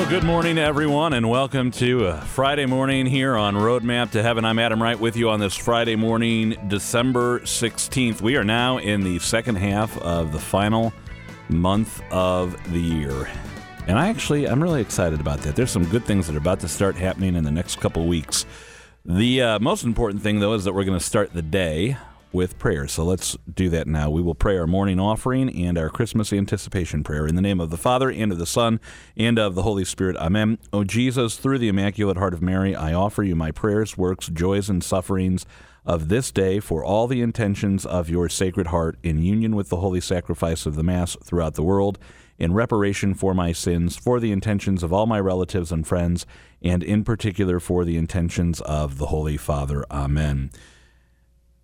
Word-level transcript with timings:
Well, 0.00 0.08
good 0.08 0.24
morning, 0.24 0.56
everyone, 0.56 1.12
and 1.12 1.28
welcome 1.28 1.70
to 1.72 2.06
a 2.06 2.22
Friday 2.22 2.64
morning 2.64 3.04
here 3.04 3.36
on 3.36 3.54
Roadmap 3.54 4.12
to 4.12 4.22
Heaven. 4.22 4.46
I'm 4.46 4.58
Adam 4.58 4.82
Wright 4.82 4.98
with 4.98 5.14
you 5.14 5.28
on 5.28 5.40
this 5.40 5.54
Friday 5.54 5.94
morning, 5.94 6.56
December 6.68 7.40
16th. 7.40 8.22
We 8.22 8.36
are 8.36 8.42
now 8.42 8.78
in 8.78 9.04
the 9.04 9.18
second 9.18 9.56
half 9.56 9.98
of 9.98 10.32
the 10.32 10.38
final 10.38 10.94
month 11.50 12.02
of 12.10 12.56
the 12.72 12.80
year. 12.80 13.28
And 13.86 13.98
I 13.98 14.08
actually, 14.08 14.48
I'm 14.48 14.62
really 14.62 14.80
excited 14.80 15.20
about 15.20 15.40
that. 15.40 15.54
There's 15.54 15.70
some 15.70 15.84
good 15.84 16.06
things 16.06 16.26
that 16.28 16.34
are 16.34 16.38
about 16.38 16.60
to 16.60 16.68
start 16.68 16.96
happening 16.96 17.34
in 17.34 17.44
the 17.44 17.50
next 17.50 17.78
couple 17.78 18.06
weeks. 18.06 18.46
The 19.04 19.42
uh, 19.42 19.58
most 19.58 19.84
important 19.84 20.22
thing, 20.22 20.40
though, 20.40 20.54
is 20.54 20.64
that 20.64 20.72
we're 20.72 20.84
going 20.84 20.98
to 20.98 21.04
start 21.04 21.34
the 21.34 21.42
day 21.42 21.98
with 22.32 22.58
prayer. 22.58 22.86
So 22.86 23.04
let's 23.04 23.36
do 23.52 23.68
that 23.70 23.86
now. 23.86 24.10
We 24.10 24.22
will 24.22 24.34
pray 24.34 24.56
our 24.56 24.66
morning 24.66 25.00
offering 25.00 25.54
and 25.64 25.76
our 25.76 25.88
Christmas 25.88 26.32
anticipation 26.32 27.02
prayer 27.02 27.26
in 27.26 27.34
the 27.34 27.42
name 27.42 27.60
of 27.60 27.70
the 27.70 27.76
Father 27.76 28.10
and 28.10 28.32
of 28.32 28.38
the 28.38 28.46
Son 28.46 28.80
and 29.16 29.38
of 29.38 29.54
the 29.54 29.62
Holy 29.62 29.84
Spirit. 29.84 30.16
Amen. 30.16 30.58
O 30.72 30.84
Jesus, 30.84 31.36
through 31.36 31.58
the 31.58 31.68
Immaculate 31.68 32.16
Heart 32.16 32.34
of 32.34 32.42
Mary, 32.42 32.74
I 32.74 32.92
offer 32.92 33.22
you 33.22 33.34
my 33.34 33.50
prayers, 33.50 33.96
works, 33.96 34.28
joys, 34.28 34.70
and 34.70 34.82
sufferings 34.82 35.44
of 35.84 36.08
this 36.08 36.30
day 36.30 36.60
for 36.60 36.84
all 36.84 37.06
the 37.06 37.22
intentions 37.22 37.84
of 37.86 38.08
your 38.08 38.28
Sacred 38.28 38.68
Heart 38.68 38.98
in 39.02 39.22
union 39.22 39.56
with 39.56 39.68
the 39.70 39.78
holy 39.78 40.00
sacrifice 40.00 40.66
of 40.66 40.76
the 40.76 40.82
Mass 40.82 41.16
throughout 41.24 41.54
the 41.54 41.62
world. 41.62 41.98
In 42.38 42.54
reparation 42.54 43.12
for 43.12 43.34
my 43.34 43.52
sins, 43.52 43.96
for 43.96 44.18
the 44.18 44.32
intentions 44.32 44.82
of 44.82 44.94
all 44.94 45.04
my 45.04 45.20
relatives 45.20 45.70
and 45.70 45.86
friends, 45.86 46.24
and 46.62 46.82
in 46.82 47.04
particular 47.04 47.60
for 47.60 47.84
the 47.84 47.98
intentions 47.98 48.62
of 48.62 48.96
the 48.96 49.06
Holy 49.06 49.36
Father. 49.36 49.84
Amen. 49.90 50.50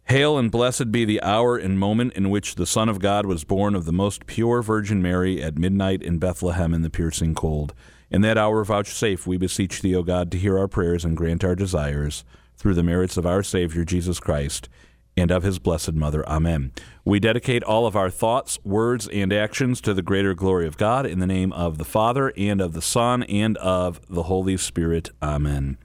Hail 0.09 0.39
and 0.39 0.53
blessed 0.53 0.93
be 0.93 1.05
the 1.05 1.21
hour 1.21 1.57
and 1.57 1.81
moment 1.81 2.13
in 2.13 2.31
which 2.31 2.55
the 2.55 2.65
Son 2.65 2.89
of 2.89 3.01
God 3.01 3.27
was 3.27 3.43
born 3.43 3.75
of 3.75 3.87
the 3.87 3.93
most 3.93 4.27
pure 4.27 4.63
Virgin 4.63 5.03
Mary 5.03 5.43
at 5.43 5.59
midnight 5.59 6.01
in 6.01 6.19
Bethlehem 6.19 6.73
in 6.73 6.83
the 6.83 6.91
piercing 6.91 7.35
cold. 7.35 7.75
In 8.09 8.21
that 8.21 8.39
hour 8.39 8.63
vouchsafe, 8.63 9.27
we 9.27 9.37
beseech 9.37 9.83
thee, 9.83 9.97
O 9.97 10.05
God, 10.05 10.31
to 10.31 10.39
hear 10.39 10.57
our 10.57 10.69
prayers 10.69 11.05
and 11.05 11.17
grant 11.17 11.43
our 11.43 11.57
desires, 11.57 12.25
through 12.57 12.75
the 12.75 12.85
merits 12.85 13.17
of 13.17 13.27
our 13.27 13.43
Savior 13.43 13.85
Jesus 13.85 14.21
Christ, 14.21 14.69
and 15.17 15.33
of 15.33 15.43
his 15.43 15.59
blessed 15.59 15.95
Mother. 15.95 16.25
Amen. 16.29 16.71
We 17.05 17.19
dedicate 17.19 17.65
all 17.65 17.85
of 17.85 17.97
our 17.97 18.09
thoughts, 18.09 18.61
words, 18.63 19.09
and 19.09 19.33
actions 19.33 19.81
to 19.81 19.93
the 19.93 20.03
greater 20.03 20.35
glory 20.35 20.69
of 20.69 20.77
God, 20.77 21.05
in 21.05 21.19
the 21.19 21.27
name 21.27 21.53
of 21.53 21.79
the 21.79 21.85
Father, 21.85 22.33
and 22.37 22.61
of 22.61 22.75
the 22.75 22.83
Son, 22.83 23.25
and 23.25 23.57
of 23.57 24.01
the 24.09 24.23
Holy 24.23 24.57
Spirit. 24.57 25.11
Amen. 25.21 25.79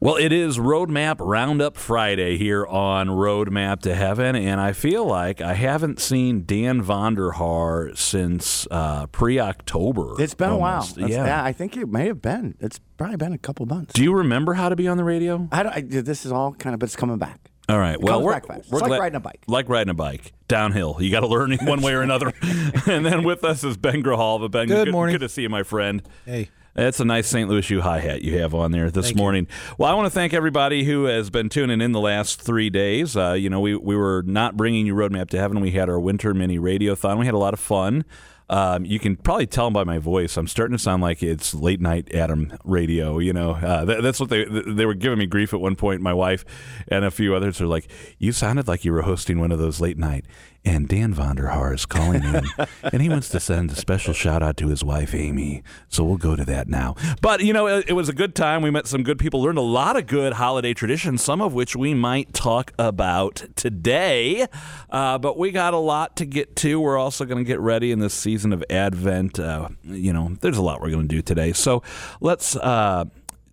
Well, 0.00 0.14
it 0.14 0.30
is 0.32 0.58
Roadmap 0.58 1.16
Roundup 1.18 1.76
Friday 1.76 2.38
here 2.38 2.64
on 2.64 3.08
Roadmap 3.08 3.80
to 3.80 3.96
Heaven, 3.96 4.36
and 4.36 4.60
I 4.60 4.72
feel 4.72 5.04
like 5.04 5.40
I 5.40 5.54
haven't 5.54 5.98
seen 5.98 6.44
Dan 6.46 6.80
Vonder 6.80 7.32
Haar 7.32 7.90
since 7.96 8.68
uh, 8.70 9.06
pre-October. 9.08 10.14
It's 10.22 10.34
been 10.34 10.50
almost. 10.50 10.96
a 10.96 11.00
while. 11.00 11.08
That's- 11.08 11.26
yeah. 11.26 11.42
I 11.44 11.52
think 11.52 11.76
it 11.76 11.88
may 11.88 12.06
have 12.06 12.22
been. 12.22 12.54
It's 12.60 12.78
probably 12.96 13.16
been 13.16 13.32
a 13.32 13.38
couple 13.38 13.66
months. 13.66 13.92
Do 13.94 14.04
you 14.04 14.14
remember 14.14 14.54
how 14.54 14.68
to 14.68 14.76
be 14.76 14.86
on 14.86 14.98
the 14.98 15.04
radio? 15.04 15.48
I 15.50 15.64
don't, 15.64 15.72
I, 15.74 15.80
this 15.80 16.24
is 16.24 16.30
all 16.30 16.52
kind 16.54 16.74
of, 16.74 16.78
but 16.80 16.86
it's 16.86 16.96
coming 16.96 17.18
back. 17.18 17.50
All 17.68 17.78
right. 17.80 18.00
Well, 18.00 18.22
we're, 18.22 18.32
back 18.32 18.46
fast. 18.46 18.70
we're 18.70 18.78
It's 18.78 18.82
like 18.82 18.88
glad- 18.90 19.00
riding 19.00 19.16
a 19.16 19.20
bike. 19.20 19.42
Like 19.48 19.68
riding 19.68 19.90
a 19.90 19.94
bike 19.94 20.32
downhill. 20.46 20.98
You 21.00 21.10
got 21.10 21.20
to 21.20 21.26
learn 21.26 21.50
in 21.50 21.66
one 21.66 21.80
way 21.82 21.92
or 21.94 22.02
another. 22.02 22.32
and 22.86 23.04
then 23.04 23.24
with 23.24 23.42
us 23.42 23.64
is 23.64 23.76
Ben 23.76 24.04
Grijalva. 24.04 24.48
Ben, 24.48 24.68
Good 24.68 24.92
morning. 24.92 25.14
Good 25.14 25.22
to 25.22 25.28
see 25.28 25.42
you, 25.42 25.48
my 25.48 25.64
friend. 25.64 26.02
Hey. 26.24 26.50
That's 26.78 27.00
a 27.00 27.04
nice 27.04 27.26
St. 27.26 27.48
Louis 27.48 27.64
shoe 27.64 27.80
hi 27.80 27.98
hat 27.98 28.22
you 28.22 28.38
have 28.38 28.54
on 28.54 28.70
there 28.70 28.88
this 28.88 29.12
morning. 29.14 29.48
Well, 29.78 29.90
I 29.90 29.94
want 29.94 30.06
to 30.06 30.10
thank 30.10 30.32
everybody 30.32 30.84
who 30.84 31.04
has 31.04 31.28
been 31.28 31.48
tuning 31.48 31.80
in 31.80 31.90
the 31.90 32.00
last 32.00 32.40
three 32.40 32.70
days. 32.70 33.16
Uh, 33.16 33.32
you 33.32 33.50
know, 33.50 33.58
we, 33.58 33.74
we 33.74 33.96
were 33.96 34.22
not 34.24 34.56
bringing 34.56 34.86
you 34.86 34.94
Roadmap 34.94 35.28
to 35.30 35.38
Heaven. 35.38 35.60
We 35.60 35.72
had 35.72 35.88
our 35.88 35.98
winter 35.98 36.34
mini 36.34 36.56
radiothon. 36.56 37.18
We 37.18 37.26
had 37.26 37.34
a 37.34 37.38
lot 37.38 37.52
of 37.52 37.58
fun. 37.58 38.04
Um, 38.50 38.84
you 38.86 38.98
can 38.98 39.16
probably 39.16 39.46
tell 39.46 39.70
by 39.70 39.84
my 39.84 39.98
voice. 39.98 40.36
I'm 40.36 40.46
starting 40.46 40.76
to 40.76 40.82
sound 40.82 41.02
like 41.02 41.22
it's 41.22 41.52
late 41.52 41.80
night 41.80 42.14
Adam 42.14 42.56
radio. 42.64 43.18
You 43.18 43.32
know, 43.32 43.50
uh, 43.52 43.84
that, 43.84 44.02
that's 44.02 44.20
what 44.20 44.30
they 44.30 44.44
they 44.44 44.86
were 44.86 44.94
giving 44.94 45.18
me 45.18 45.26
grief 45.26 45.52
at 45.52 45.60
one 45.60 45.76
point. 45.76 46.00
My 46.00 46.14
wife 46.14 46.44
and 46.86 47.04
a 47.04 47.10
few 47.10 47.34
others 47.34 47.60
are 47.60 47.66
like, 47.66 47.90
"You 48.18 48.32
sounded 48.32 48.66
like 48.66 48.84
you 48.86 48.92
were 48.92 49.02
hosting 49.02 49.38
one 49.38 49.52
of 49.52 49.58
those 49.58 49.80
late 49.80 49.98
night." 49.98 50.24
And 50.68 50.86
Dan 50.86 51.14
Vonder 51.14 51.48
Haar 51.48 51.72
is 51.72 51.86
calling 51.86 52.22
in, 52.22 52.44
and 52.82 53.00
he 53.00 53.08
wants 53.08 53.30
to 53.30 53.40
send 53.40 53.70
a 53.70 53.74
special 53.74 54.12
shout 54.12 54.42
out 54.42 54.58
to 54.58 54.68
his 54.68 54.84
wife 54.84 55.14
Amy. 55.14 55.62
So 55.88 56.04
we'll 56.04 56.18
go 56.18 56.36
to 56.36 56.44
that 56.44 56.68
now. 56.68 56.94
But 57.22 57.40
you 57.40 57.54
know, 57.54 57.66
it, 57.68 57.86
it 57.88 57.92
was 57.94 58.10
a 58.10 58.12
good 58.12 58.34
time. 58.34 58.60
We 58.60 58.70
met 58.70 58.86
some 58.86 59.02
good 59.02 59.18
people, 59.18 59.40
learned 59.40 59.56
a 59.56 59.62
lot 59.62 59.96
of 59.96 60.06
good 60.06 60.34
holiday 60.34 60.74
traditions, 60.74 61.22
some 61.22 61.40
of 61.40 61.54
which 61.54 61.74
we 61.74 61.94
might 61.94 62.34
talk 62.34 62.74
about 62.78 63.44
today. 63.56 64.46
Uh, 64.90 65.16
but 65.16 65.38
we 65.38 65.52
got 65.52 65.72
a 65.72 65.78
lot 65.78 66.16
to 66.16 66.26
get 66.26 66.54
to. 66.56 66.78
We're 66.78 66.98
also 66.98 67.24
going 67.24 67.42
to 67.42 67.48
get 67.48 67.60
ready 67.60 67.90
in 67.90 68.00
this 68.00 68.12
season 68.12 68.52
of 68.52 68.62
Advent. 68.68 69.40
Uh, 69.40 69.70
you 69.84 70.12
know, 70.12 70.36
there's 70.42 70.58
a 70.58 70.62
lot 70.62 70.82
we're 70.82 70.90
going 70.90 71.08
to 71.08 71.14
do 71.14 71.22
today. 71.22 71.54
So 71.54 71.82
let's. 72.20 72.56
Uh, 72.56 73.06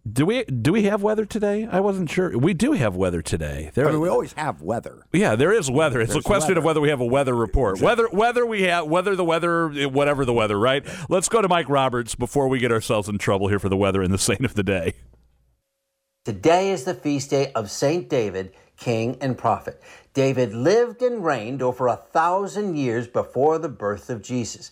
do 0.10 0.26
we 0.26 0.44
do 0.44 0.72
we 0.72 0.84
have 0.84 1.02
weather 1.02 1.26
today? 1.26 1.68
I 1.70 1.80
wasn't 1.80 2.10
sure. 2.12 2.38
We 2.38 2.54
do 2.54 2.74
have 2.74 2.96
weather 2.96 3.22
today. 3.22 3.72
There, 3.74 3.88
I 3.88 3.92
mean, 3.92 4.02
we 4.02 4.10
always 4.10 4.34
have 4.34 4.62
weather. 4.62 5.06
yeah, 5.12 5.36
there 5.36 5.52
is 5.52 5.70
weather. 5.72 6.00
It's 6.00 6.12
a 6.12 6.16
There's 6.16 6.26
question 6.26 6.58
of 6.58 6.64
whether 6.64 6.80
we 6.80 6.90
have 6.90 7.02
a 7.02 7.06
weather 7.06 7.36
report. 7.36 7.82
Whether 7.82 8.08
whether 8.10 8.46
we 8.46 8.64
have 8.64 8.86
whether 8.86 9.16
the 9.16 9.26
weather 9.26 9.70
whatever 9.90 10.24
the 10.24 10.34
weather, 10.34 10.60
right? 10.60 10.86
Let's 11.10 11.28
go 11.28 11.42
to 11.42 11.48
Mike 11.48 11.70
Roberts 11.70 12.14
before 12.14 12.48
we 12.48 12.60
get 12.60 12.72
ourselves 12.72 13.10
in 13.10 13.18
trouble 13.18 13.48
here 13.48 13.60
for 13.60 13.70
the 13.70 13.78
weather 13.78 14.02
and 14.04 14.14
the 14.14 14.20
saint 14.20 14.46
of 14.46 14.54
the 14.54 14.64
day. 14.64 14.94
Today 16.24 16.72
is 16.72 16.84
the 16.86 16.94
feast 16.94 17.30
day 17.30 17.52
of 17.54 17.70
Saint 17.70 18.10
David, 18.10 18.54
king 18.78 19.18
and 19.22 19.38
prophet. 19.38 19.82
David 20.14 20.54
lived 20.54 21.02
and 21.02 21.24
reigned 21.24 21.62
over 21.62 21.88
a 21.88 21.98
thousand 21.98 22.78
years 22.78 23.08
before 23.08 23.60
the 23.60 23.70
birth 23.70 24.10
of 24.10 24.24
Jesus. 24.24 24.72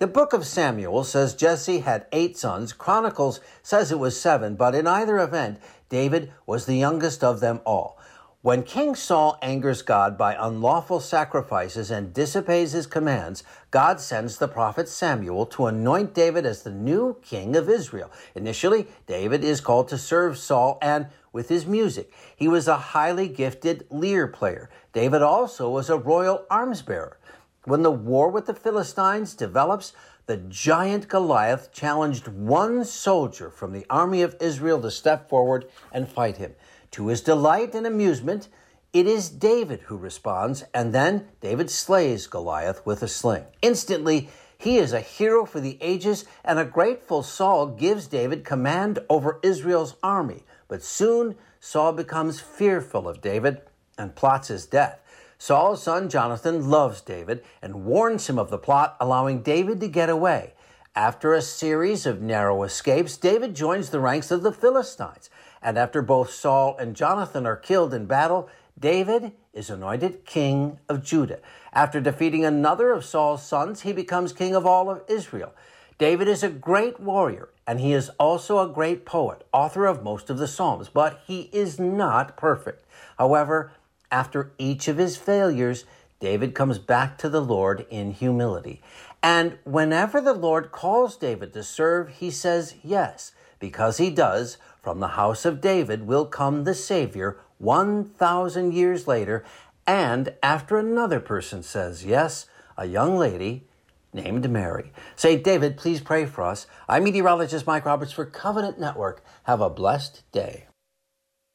The 0.00 0.08
book 0.08 0.32
of 0.32 0.44
Samuel 0.44 1.04
says 1.04 1.36
Jesse 1.36 1.78
had 1.78 2.06
eight 2.10 2.36
sons. 2.36 2.72
Chronicles 2.72 3.38
says 3.62 3.92
it 3.92 3.98
was 4.00 4.20
seven, 4.20 4.56
but 4.56 4.74
in 4.74 4.88
either 4.88 5.20
event, 5.20 5.60
David 5.88 6.32
was 6.46 6.66
the 6.66 6.74
youngest 6.74 7.22
of 7.22 7.38
them 7.38 7.60
all. 7.64 7.96
When 8.42 8.64
King 8.64 8.96
Saul 8.96 9.38
angers 9.40 9.82
God 9.82 10.18
by 10.18 10.34
unlawful 10.34 10.98
sacrifices 10.98 11.92
and 11.92 12.12
disobeys 12.12 12.72
his 12.72 12.88
commands, 12.88 13.44
God 13.70 14.00
sends 14.00 14.36
the 14.36 14.48
prophet 14.48 14.88
Samuel 14.88 15.46
to 15.46 15.66
anoint 15.66 16.12
David 16.12 16.44
as 16.44 16.64
the 16.64 16.72
new 16.72 17.16
king 17.22 17.54
of 17.54 17.70
Israel. 17.70 18.10
Initially, 18.34 18.88
David 19.06 19.44
is 19.44 19.60
called 19.60 19.86
to 19.90 19.96
serve 19.96 20.36
Saul 20.36 20.76
and 20.82 21.06
with 21.32 21.48
his 21.48 21.66
music. 21.66 22.12
He 22.34 22.48
was 22.48 22.66
a 22.66 22.76
highly 22.76 23.28
gifted 23.28 23.86
lyre 23.90 24.26
player. 24.26 24.68
David 24.92 25.22
also 25.22 25.70
was 25.70 25.88
a 25.88 25.96
royal 25.96 26.44
arms 26.50 26.82
bearer. 26.82 27.16
When 27.64 27.82
the 27.82 27.90
war 27.90 28.28
with 28.28 28.46
the 28.46 28.54
Philistines 28.54 29.34
develops, 29.34 29.92
the 30.26 30.36
giant 30.36 31.08
Goliath 31.08 31.72
challenged 31.72 32.28
one 32.28 32.84
soldier 32.84 33.50
from 33.50 33.72
the 33.72 33.86
army 33.88 34.22
of 34.22 34.36
Israel 34.40 34.80
to 34.82 34.90
step 34.90 35.28
forward 35.28 35.66
and 35.92 36.08
fight 36.08 36.36
him. 36.36 36.54
To 36.92 37.08
his 37.08 37.20
delight 37.22 37.74
and 37.74 37.86
amusement, 37.86 38.48
it 38.92 39.06
is 39.06 39.28
David 39.28 39.80
who 39.82 39.96
responds, 39.96 40.64
and 40.72 40.92
then 40.92 41.28
David 41.40 41.70
slays 41.70 42.26
Goliath 42.26 42.84
with 42.86 43.02
a 43.02 43.08
sling. 43.08 43.44
Instantly, 43.60 44.28
he 44.56 44.78
is 44.78 44.92
a 44.92 45.00
hero 45.00 45.44
for 45.44 45.60
the 45.60 45.78
ages, 45.80 46.24
and 46.44 46.58
a 46.58 46.64
grateful 46.64 47.22
Saul 47.22 47.66
gives 47.66 48.06
David 48.06 48.44
command 48.44 48.98
over 49.10 49.40
Israel's 49.42 49.96
army. 50.02 50.44
But 50.68 50.82
soon, 50.82 51.34
Saul 51.60 51.92
becomes 51.92 52.40
fearful 52.40 53.08
of 53.08 53.20
David 53.20 53.62
and 53.98 54.14
plots 54.14 54.48
his 54.48 54.64
death. 54.64 55.00
Saul's 55.38 55.82
son 55.82 56.08
Jonathan 56.08 56.68
loves 56.68 57.00
David 57.00 57.42
and 57.60 57.84
warns 57.84 58.28
him 58.28 58.38
of 58.38 58.50
the 58.50 58.58
plot, 58.58 58.96
allowing 59.00 59.42
David 59.42 59.80
to 59.80 59.88
get 59.88 60.08
away. 60.08 60.54
After 60.96 61.34
a 61.34 61.42
series 61.42 62.06
of 62.06 62.22
narrow 62.22 62.62
escapes, 62.62 63.16
David 63.16 63.54
joins 63.54 63.90
the 63.90 64.00
ranks 64.00 64.30
of 64.30 64.42
the 64.42 64.52
Philistines. 64.52 65.28
And 65.60 65.76
after 65.76 66.02
both 66.02 66.30
Saul 66.30 66.76
and 66.78 66.94
Jonathan 66.94 67.46
are 67.46 67.56
killed 67.56 67.92
in 67.92 68.06
battle, 68.06 68.48
David 68.78 69.32
is 69.52 69.70
anointed 69.70 70.24
king 70.24 70.78
of 70.88 71.02
Judah. 71.02 71.40
After 71.72 72.00
defeating 72.00 72.44
another 72.44 72.92
of 72.92 73.04
Saul's 73.04 73.44
sons, 73.44 73.80
he 73.80 73.92
becomes 73.92 74.32
king 74.32 74.54
of 74.54 74.66
all 74.66 74.90
of 74.90 75.02
Israel. 75.08 75.52
David 75.98 76.28
is 76.28 76.42
a 76.42 76.48
great 76.48 76.98
warrior, 77.00 77.48
and 77.66 77.80
he 77.80 77.92
is 77.92 78.10
also 78.18 78.58
a 78.58 78.72
great 78.72 79.04
poet, 79.04 79.46
author 79.52 79.86
of 79.86 80.02
most 80.02 80.28
of 80.28 80.38
the 80.38 80.48
Psalms, 80.48 80.88
but 80.88 81.20
he 81.26 81.42
is 81.52 81.78
not 81.78 82.36
perfect. 82.36 82.84
However, 83.16 83.72
after 84.14 84.52
each 84.58 84.86
of 84.86 84.96
his 84.96 85.16
failures, 85.16 85.84
David 86.20 86.54
comes 86.54 86.78
back 86.78 87.18
to 87.18 87.28
the 87.28 87.42
Lord 87.42 87.84
in 87.90 88.12
humility. 88.12 88.80
And 89.24 89.58
whenever 89.64 90.20
the 90.20 90.32
Lord 90.32 90.70
calls 90.70 91.16
David 91.16 91.52
to 91.54 91.64
serve, 91.64 92.10
he 92.10 92.30
says 92.30 92.76
yes, 92.84 93.32
because 93.58 93.96
he 93.96 94.10
does. 94.10 94.56
From 94.80 95.00
the 95.00 95.16
house 95.18 95.44
of 95.44 95.60
David 95.60 96.06
will 96.06 96.26
come 96.26 96.62
the 96.62 96.74
Savior 96.76 97.40
1,000 97.58 98.72
years 98.72 99.08
later. 99.08 99.44
And 99.84 100.34
after 100.44 100.78
another 100.78 101.18
person 101.18 101.64
says 101.64 102.04
yes, 102.04 102.46
a 102.78 102.86
young 102.86 103.16
lady 103.16 103.66
named 104.12 104.48
Mary. 104.48 104.92
Say, 105.16 105.36
David, 105.36 105.76
please 105.76 106.00
pray 106.00 106.24
for 106.24 106.44
us. 106.44 106.68
I'm 106.88 107.02
meteorologist 107.02 107.66
Mike 107.66 107.84
Roberts 107.84 108.12
for 108.12 108.26
Covenant 108.26 108.78
Network. 108.78 109.24
Have 109.42 109.60
a 109.60 109.68
blessed 109.68 110.22
day. 110.30 110.66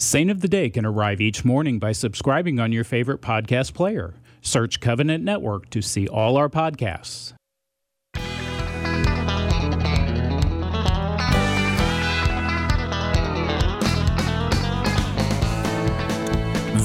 Saint 0.02 0.32
of 0.32 0.40
the 0.40 0.48
Day 0.48 0.70
can 0.70 0.86
arrive 0.86 1.20
each 1.20 1.44
morning 1.44 1.78
by 1.78 1.92
subscribing 1.92 2.58
on 2.58 2.72
your 2.72 2.86
favorite 2.86 3.20
podcast 3.20 3.74
player. 3.74 4.14
Search 4.42 4.80
Covenant 4.80 5.26
Network 5.26 5.70
to 5.72 5.82
see 5.82 6.08
all 6.08 6.38
our 6.38 6.48
podcasts. 6.48 7.34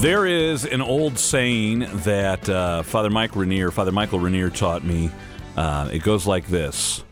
There 0.01 0.25
is 0.25 0.65
an 0.65 0.81
old 0.81 1.17
saying 1.17 1.87
that 2.03 2.49
uh, 2.49 2.83
Father 2.83 3.09
Mike 3.09 3.37
Rennier, 3.37 3.71
Father 3.71 3.93
Michael 3.93 4.19
Rennier 4.19 4.49
taught 4.49 4.83
me. 4.83 5.09
Uh, 5.55 5.89
it 5.93 6.03
goes 6.03 6.27
like 6.27 6.47
this: 6.47 7.05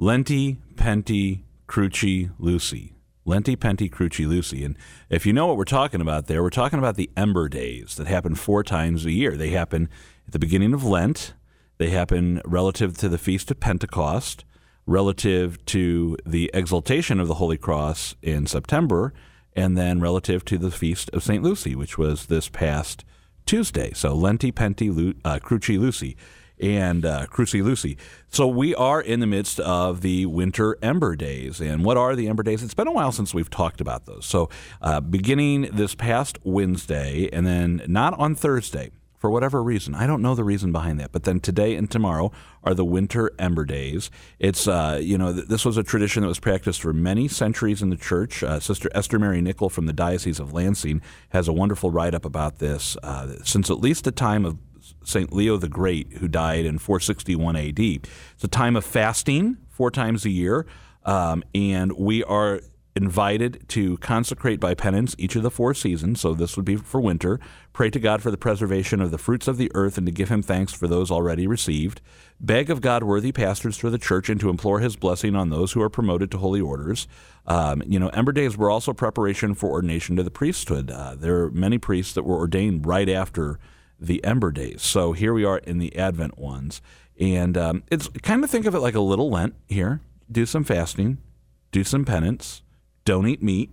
"Lenti, 0.00 0.56
penti, 0.74 1.42
cruci, 1.68 2.30
Lucy. 2.38 2.95
Lenti, 3.26 3.56
Penti, 3.56 3.90
Cruci, 3.90 4.26
Lucy. 4.26 4.64
And 4.64 4.78
if 5.10 5.26
you 5.26 5.32
know 5.32 5.46
what 5.46 5.56
we're 5.56 5.64
talking 5.64 6.00
about 6.00 6.26
there, 6.26 6.42
we're 6.42 6.50
talking 6.50 6.78
about 6.78 6.96
the 6.96 7.10
Ember 7.16 7.48
Days 7.48 7.96
that 7.96 8.06
happen 8.06 8.34
four 8.34 8.62
times 8.62 9.04
a 9.04 9.12
year. 9.12 9.36
They 9.36 9.50
happen 9.50 9.88
at 10.26 10.32
the 10.32 10.38
beginning 10.38 10.72
of 10.72 10.84
Lent, 10.84 11.34
they 11.78 11.90
happen 11.90 12.40
relative 12.44 12.96
to 12.98 13.08
the 13.08 13.18
Feast 13.18 13.50
of 13.50 13.60
Pentecost, 13.60 14.44
relative 14.86 15.62
to 15.66 16.16
the 16.24 16.50
exaltation 16.54 17.20
of 17.20 17.28
the 17.28 17.34
Holy 17.34 17.58
Cross 17.58 18.14
in 18.22 18.46
September, 18.46 19.12
and 19.54 19.76
then 19.76 20.00
relative 20.00 20.44
to 20.46 20.58
the 20.58 20.70
Feast 20.70 21.10
of 21.12 21.22
St. 21.22 21.42
Lucy, 21.42 21.74
which 21.74 21.98
was 21.98 22.26
this 22.26 22.48
past 22.48 23.04
Tuesday. 23.44 23.92
So 23.94 24.16
Lenti, 24.16 24.52
Penti, 24.52 24.94
Lu- 24.94 25.14
uh, 25.24 25.38
Cruci, 25.38 25.78
Lucy 25.78 26.16
and 26.60 27.04
uh, 27.04 27.26
Cruci 27.26 27.62
Lucy. 27.62 27.96
So 28.28 28.46
we 28.46 28.74
are 28.74 29.00
in 29.00 29.20
the 29.20 29.26
midst 29.26 29.60
of 29.60 30.00
the 30.00 30.26
winter 30.26 30.78
ember 30.82 31.16
days. 31.16 31.60
And 31.60 31.84
what 31.84 31.96
are 31.96 32.16
the 32.16 32.28
ember 32.28 32.42
days? 32.42 32.62
It's 32.62 32.74
been 32.74 32.88
a 32.88 32.92
while 32.92 33.12
since 33.12 33.34
we've 33.34 33.50
talked 33.50 33.80
about 33.80 34.06
those. 34.06 34.26
So 34.26 34.48
uh, 34.80 35.00
beginning 35.00 35.62
this 35.72 35.94
past 35.94 36.38
Wednesday, 36.44 37.28
and 37.32 37.46
then 37.46 37.82
not 37.86 38.14
on 38.18 38.34
Thursday. 38.34 38.90
For 39.18 39.30
whatever 39.30 39.62
reason, 39.62 39.94
I 39.94 40.06
don't 40.06 40.20
know 40.20 40.34
the 40.34 40.44
reason 40.44 40.72
behind 40.72 41.00
that. 41.00 41.10
But 41.10 41.24
then 41.24 41.40
today 41.40 41.74
and 41.74 41.90
tomorrow 41.90 42.32
are 42.62 42.74
the 42.74 42.84
winter 42.84 43.32
ember 43.38 43.64
days. 43.64 44.10
It's 44.38 44.68
uh, 44.68 45.00
you 45.02 45.16
know 45.16 45.32
th- 45.32 45.48
this 45.48 45.64
was 45.64 45.78
a 45.78 45.82
tradition 45.82 46.20
that 46.20 46.28
was 46.28 46.38
practiced 46.38 46.82
for 46.82 46.92
many 46.92 47.26
centuries 47.26 47.80
in 47.80 47.88
the 47.88 47.96
church. 47.96 48.42
Uh, 48.42 48.60
Sister 48.60 48.90
Esther 48.94 49.18
Mary 49.18 49.40
Nickel 49.40 49.70
from 49.70 49.86
the 49.86 49.94
Diocese 49.94 50.38
of 50.38 50.52
Lansing 50.52 51.00
has 51.30 51.48
a 51.48 51.52
wonderful 51.52 51.90
write 51.90 52.14
up 52.14 52.26
about 52.26 52.58
this 52.58 52.94
uh, 53.02 53.36
since 53.42 53.70
at 53.70 53.80
least 53.80 54.04
the 54.04 54.12
time 54.12 54.44
of 54.44 54.58
St. 55.06 55.32
Leo 55.32 55.56
the 55.56 55.68
Great, 55.68 56.14
who 56.14 56.28
died 56.28 56.66
in 56.66 56.78
461 56.78 57.56
AD. 57.56 57.78
It's 57.78 58.42
a 58.42 58.48
time 58.48 58.76
of 58.76 58.84
fasting 58.84 59.56
four 59.70 59.90
times 59.90 60.24
a 60.24 60.30
year, 60.30 60.66
um, 61.04 61.44
and 61.54 61.92
we 61.92 62.24
are 62.24 62.60
invited 62.96 63.62
to 63.68 63.98
consecrate 63.98 64.58
by 64.58 64.72
penance 64.72 65.14
each 65.18 65.36
of 65.36 65.42
the 65.42 65.50
four 65.50 65.74
seasons. 65.74 66.20
So 66.22 66.32
this 66.32 66.56
would 66.56 66.64
be 66.64 66.76
for 66.76 66.98
winter. 66.98 67.38
Pray 67.74 67.90
to 67.90 68.00
God 68.00 68.22
for 68.22 68.30
the 68.30 68.38
preservation 68.38 69.02
of 69.02 69.10
the 69.10 69.18
fruits 69.18 69.46
of 69.46 69.58
the 69.58 69.70
earth 69.74 69.98
and 69.98 70.06
to 70.06 70.12
give 70.12 70.30
him 70.30 70.42
thanks 70.42 70.72
for 70.72 70.88
those 70.88 71.10
already 71.10 71.46
received. 71.46 72.00
Beg 72.40 72.70
of 72.70 72.80
God 72.80 73.02
worthy 73.02 73.32
pastors 73.32 73.76
for 73.76 73.90
the 73.90 73.98
church 73.98 74.30
and 74.30 74.40
to 74.40 74.48
implore 74.48 74.80
his 74.80 74.96
blessing 74.96 75.36
on 75.36 75.50
those 75.50 75.72
who 75.72 75.82
are 75.82 75.90
promoted 75.90 76.30
to 76.30 76.38
holy 76.38 76.60
orders. 76.60 77.06
Um, 77.46 77.82
you 77.86 77.98
know, 77.98 78.08
Ember 78.08 78.32
Days 78.32 78.56
were 78.56 78.70
also 78.70 78.94
preparation 78.94 79.54
for 79.54 79.70
ordination 79.70 80.16
to 80.16 80.22
the 80.22 80.30
priesthood. 80.30 80.90
Uh, 80.90 81.14
there 81.14 81.42
are 81.42 81.50
many 81.50 81.76
priests 81.76 82.14
that 82.14 82.24
were 82.24 82.36
ordained 82.36 82.86
right 82.86 83.10
after 83.10 83.58
the 83.98 84.22
Ember 84.24 84.50
Days. 84.50 84.82
So 84.82 85.12
here 85.12 85.32
we 85.32 85.44
are 85.44 85.58
in 85.58 85.78
the 85.78 85.96
Advent 85.96 86.38
ones. 86.38 86.82
And 87.18 87.56
um, 87.56 87.82
it's 87.90 88.08
kind 88.22 88.44
of 88.44 88.50
think 88.50 88.66
of 88.66 88.74
it 88.74 88.80
like 88.80 88.94
a 88.94 89.00
little 89.00 89.30
Lent 89.30 89.54
here. 89.68 90.00
Do 90.30 90.44
some 90.44 90.64
fasting, 90.64 91.18
do 91.72 91.84
some 91.84 92.04
penance, 92.04 92.62
don't 93.04 93.26
eat 93.26 93.42
meat, 93.42 93.70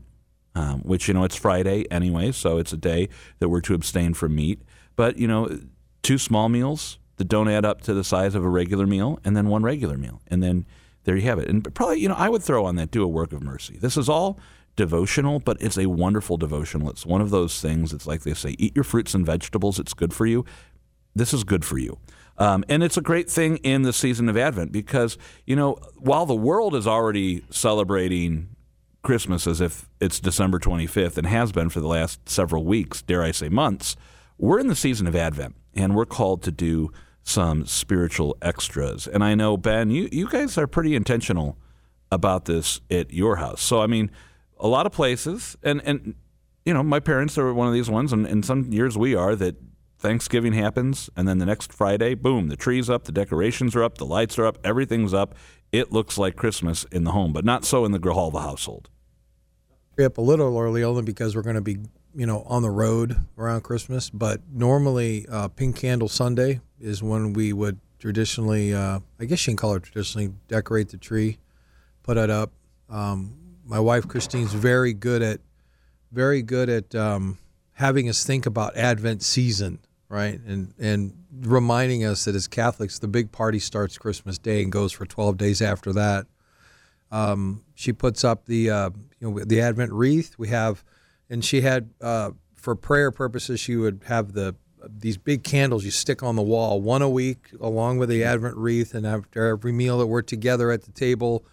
um, 0.56 0.82
which, 0.82 1.08
you 1.08 1.14
know, 1.14 1.24
it's 1.24 1.36
Friday 1.36 1.86
anyway, 1.92 2.32
so 2.32 2.58
it's 2.58 2.72
a 2.72 2.78
day 2.78 3.10
that 3.40 3.50
we're 3.50 3.62
to 3.62 3.74
abstain 3.74 4.14
from 4.14 4.36
meat. 4.36 4.62
But, 4.96 5.18
you 5.18 5.28
know, 5.28 5.60
two 6.04 6.18
small 6.18 6.48
meals 6.48 7.00
that 7.18 7.26
don't 7.26 7.50
add 7.50 7.66
up 7.66 7.82
to 7.82 7.94
the 7.94 8.04
size 8.04 8.36
of 8.36 8.46
a 8.46 8.50
regular 8.50 8.86
meal, 8.86 9.20
and 9.26 9.36
then 9.36 9.48
one 9.48 9.64
regular 9.64 9.98
meal. 9.98 10.22
And 10.28 10.44
then 10.44 10.66
there 11.04 11.16
you 11.16 11.24
have 11.24 11.40
it. 11.40 11.50
And 11.50 11.74
probably, 11.74 12.00
you 12.00 12.08
know, 12.08 12.16
I 12.16 12.30
would 12.30 12.44
throw 12.44 12.66
on 12.66 12.76
that, 12.76 12.92
do 12.92 13.04
a 13.04 13.08
work 13.08 13.34
of 13.34 13.42
mercy. 13.42 13.78
This 13.78 13.98
is 13.98 14.08
all 14.08 14.40
devotional, 14.76 15.40
but 15.40 15.58
it's 15.62 15.78
a 15.78 15.88
wonderful 15.88 16.38
devotional. 16.38 16.90
It's 16.90 17.06
one 17.06 17.22
of 17.22 17.30
those 17.30 17.62
things, 17.62 17.94
it's 17.94 18.08
like 18.08 18.22
they 18.22 18.34
say, 18.34 18.56
eat 18.58 18.76
your 18.76 18.84
fruits 18.84 19.14
and 19.14 19.26
vegetables, 19.26 19.80
it's 19.80 19.94
good 19.94 20.14
for 20.14 20.26
you. 20.26 20.46
This 21.16 21.34
is 21.34 21.44
good 21.44 21.64
for 21.64 21.78
you. 21.78 22.00
Um, 22.38 22.64
and 22.68 22.82
it's 22.82 22.98
a 22.98 23.02
great 23.02 23.30
thing 23.30 23.58
in 23.58 23.84
the 23.84 23.94
season 23.94 24.28
of 24.28 24.36
Advent 24.36 24.72
because, 24.72 25.18
you 25.46 25.56
know, 25.56 25.78
while 25.98 26.26
the 26.26 26.36
world 26.36 26.74
is 26.74 26.88
already 26.88 27.44
celebrating 27.52 28.50
Christmas 29.04 29.46
as 29.46 29.62
if 29.62 29.90
it's 30.00 30.20
December 30.20 30.58
25th 30.58 31.18
and 31.18 31.28
has 31.28 31.52
been 31.52 31.70
for 31.70 31.80
the 31.80 31.88
last 31.88 32.28
several 32.28 32.64
weeks, 32.64 33.02
dare 33.04 33.22
I 33.22 33.32
say 33.32 33.50
months, 33.50 33.96
we're 34.40 34.60
in 34.60 34.68
the 34.68 34.76
season 34.76 35.06
of 35.06 35.16
Advent 35.16 35.56
and 35.76 35.96
we're 35.96 36.06
called 36.06 36.42
to 36.44 36.52
do 36.52 36.92
some 37.22 37.66
spiritual 37.66 38.36
extras. 38.42 39.08
And 39.08 39.24
I 39.24 39.36
know, 39.36 39.56
Ben, 39.56 39.92
you, 39.92 40.10
you 40.12 40.28
guys 40.28 40.58
are 40.58 40.68
pretty 40.68 40.96
intentional 40.96 41.58
about 42.12 42.46
this 42.46 42.82
at 42.90 43.14
your 43.14 43.38
house. 43.38 43.62
So, 43.62 43.82
I 43.82 43.88
mean, 43.88 44.12
a 44.64 44.68
lot 44.68 44.88
of 44.88 44.92
places, 44.92 45.56
and, 45.62 45.80
and 45.86 46.16
you 46.66 46.74
know, 46.74 46.82
my 46.82 47.00
parents 47.00 47.38
are 47.38 47.54
one 47.54 47.68
of 47.68 47.74
these 47.74 47.90
ones, 47.90 48.12
and, 48.12 48.26
and 48.26 48.44
some 48.44 48.72
years 48.72 48.98
we 48.98 49.14
are, 49.14 49.36
that 49.36 49.56
Thanksgiving 50.00 50.54
happens, 50.54 51.12
and 51.16 51.28
then 51.28 51.38
the 51.38 51.46
next 51.46 51.72
Friday, 51.72 52.16
boom, 52.16 52.48
the 52.48 52.58
tree's 52.58 52.90
up, 52.90 53.04
the 53.04 53.12
decorations 53.12 53.76
are 53.76 53.84
up, 53.84 54.00
the 54.00 54.06
lights 54.06 54.40
are 54.40 54.48
up, 54.48 54.58
everything's 54.64 55.14
up. 55.14 55.36
It 55.72 55.92
looks 55.92 56.18
like 56.18 56.36
Christmas 56.36 56.86
in 56.86 57.04
the 57.04 57.12
home, 57.12 57.34
but 57.34 57.46
not 57.46 57.66
so 57.66 57.86
in 57.86 57.92
the 57.92 58.00
Grijalva 58.00 58.42
household 58.42 58.90
up 60.02 60.18
a 60.18 60.22
little 60.22 60.58
early 60.58 60.84
only 60.84 61.04
because 61.04 61.36
we're 61.36 61.44
going 61.44 61.56
to 61.56 61.62
be 61.62 61.78
you 62.16 62.26
know 62.26 62.44
on 62.48 62.62
the 62.62 62.70
road 62.70 63.18
around 63.38 63.62
Christmas. 63.62 64.10
But 64.10 64.42
normally, 64.52 65.28
uh, 65.30 65.50
Pink 65.50 65.76
Candle 65.76 66.08
Sunday 66.08 66.62
is 66.80 67.04
when 67.04 67.34
we 67.34 67.54
would 67.54 67.80
traditionally, 68.00 68.74
uh, 68.74 69.00
I 69.20 69.26
guess 69.26 69.46
you 69.46 69.52
can 69.52 69.58
call 69.58 69.76
it 69.76 69.84
traditionally, 69.84 70.34
decorate 70.48 70.90
the 70.90 70.98
tree, 70.98 71.38
put 72.02 72.18
it 72.18 72.30
up. 72.30 72.52
Um, 72.90 73.36
my 73.66 73.80
wife 73.80 74.08
Christine's 74.08 74.54
very 74.54 74.94
good 74.94 75.22
at 75.22 75.40
very 76.12 76.42
good 76.42 76.70
at 76.70 76.94
um, 76.94 77.40
having 77.74 78.08
us 78.08 78.24
think 78.24 78.46
about 78.46 78.78
Advent 78.78 79.24
season, 79.24 79.80
right? 80.10 80.40
And 80.46 80.74
and 80.80 81.14
reminding 81.42 82.06
us 82.06 82.26
that 82.26 82.36
as 82.36 82.48
Catholics, 82.48 83.00
the 83.00 83.08
big 83.08 83.32
party 83.32 83.60
starts 83.60 83.98
Christmas 83.98 84.38
Day 84.38 84.62
and 84.62 84.72
goes 84.72 84.92
for 84.92 85.06
12 85.06 85.38
days 85.38 85.62
after 85.62 85.92
that. 85.94 86.28
Um, 87.12 87.64
she 87.76 87.94
puts 87.94 88.24
up 88.24 88.46
the 88.46 88.70
uh, 88.70 88.90
you 89.20 89.32
know 89.32 89.40
the 89.44 89.62
Advent 89.62 89.92
wreath. 89.92 90.36
We 90.38 90.50
have, 90.50 90.84
and 91.30 91.44
she 91.44 91.62
had 91.62 91.90
uh, 92.02 92.32
for 92.56 92.76
prayer 92.76 93.12
purposes, 93.12 93.60
she 93.60 93.76
would 93.76 94.02
have 94.06 94.34
the 94.34 94.56
these 94.86 95.18
big 95.18 95.44
candles 95.44 95.86
you 95.86 95.92
stick 95.92 96.22
on 96.24 96.36
the 96.36 96.42
wall, 96.42 96.82
one 96.82 97.02
a 97.02 97.10
week, 97.10 97.50
along 97.62 98.00
with 98.00 98.10
the 98.10 98.24
Advent 98.24 98.58
wreath. 98.58 98.94
And 98.94 99.06
after 99.06 99.48
every 99.48 99.72
meal 99.72 99.98
that 100.00 100.08
we're 100.08 100.22
together 100.22 100.72
at 100.72 100.84
the 100.84 100.92
table, 100.92 101.46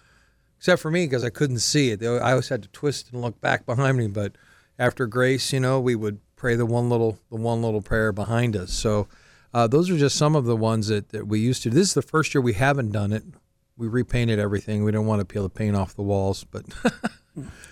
except 0.60 0.80
for 0.80 0.92
me 0.92 1.06
because 1.06 1.24
I 1.24 1.30
couldn't 1.30 1.58
see 1.58 1.90
it, 1.90 2.02
I 2.04 2.30
always 2.30 2.48
had 2.48 2.62
to 2.62 2.68
twist 2.68 3.12
and 3.12 3.20
look 3.20 3.40
back 3.40 3.66
behind 3.66 3.98
me. 3.98 4.06
But 4.06 4.36
after 4.78 5.08
grace, 5.08 5.52
you 5.52 5.58
know, 5.58 5.80
we 5.80 5.96
would 5.96 6.20
pray 6.36 6.54
the 6.54 6.66
one 6.66 6.88
little 6.88 7.18
the 7.30 7.36
one 7.36 7.62
little 7.62 7.82
prayer 7.82 8.12
behind 8.12 8.56
us. 8.56 8.72
So. 8.72 9.08
Uh, 9.52 9.66
those 9.66 9.90
are 9.90 9.98
just 9.98 10.14
some 10.14 10.36
of 10.36 10.44
the 10.44 10.54
ones 10.54 10.86
that, 10.86 11.08
that 11.08 11.26
we 11.26 11.40
used 11.40 11.60
to. 11.60 11.70
This 11.70 11.88
is 11.88 11.94
the 11.94 12.02
first 12.02 12.32
year 12.32 12.40
we 12.40 12.52
haven't 12.52 12.92
done 12.92 13.12
it 13.12 13.24
we 13.80 13.88
repainted 13.88 14.38
everything. 14.38 14.84
We 14.84 14.92
didn't 14.92 15.06
want 15.06 15.20
to 15.20 15.24
peel 15.24 15.42
the 15.42 15.48
paint 15.48 15.74
off 15.74 15.94
the 15.94 16.02
walls, 16.02 16.44
but 16.44 16.66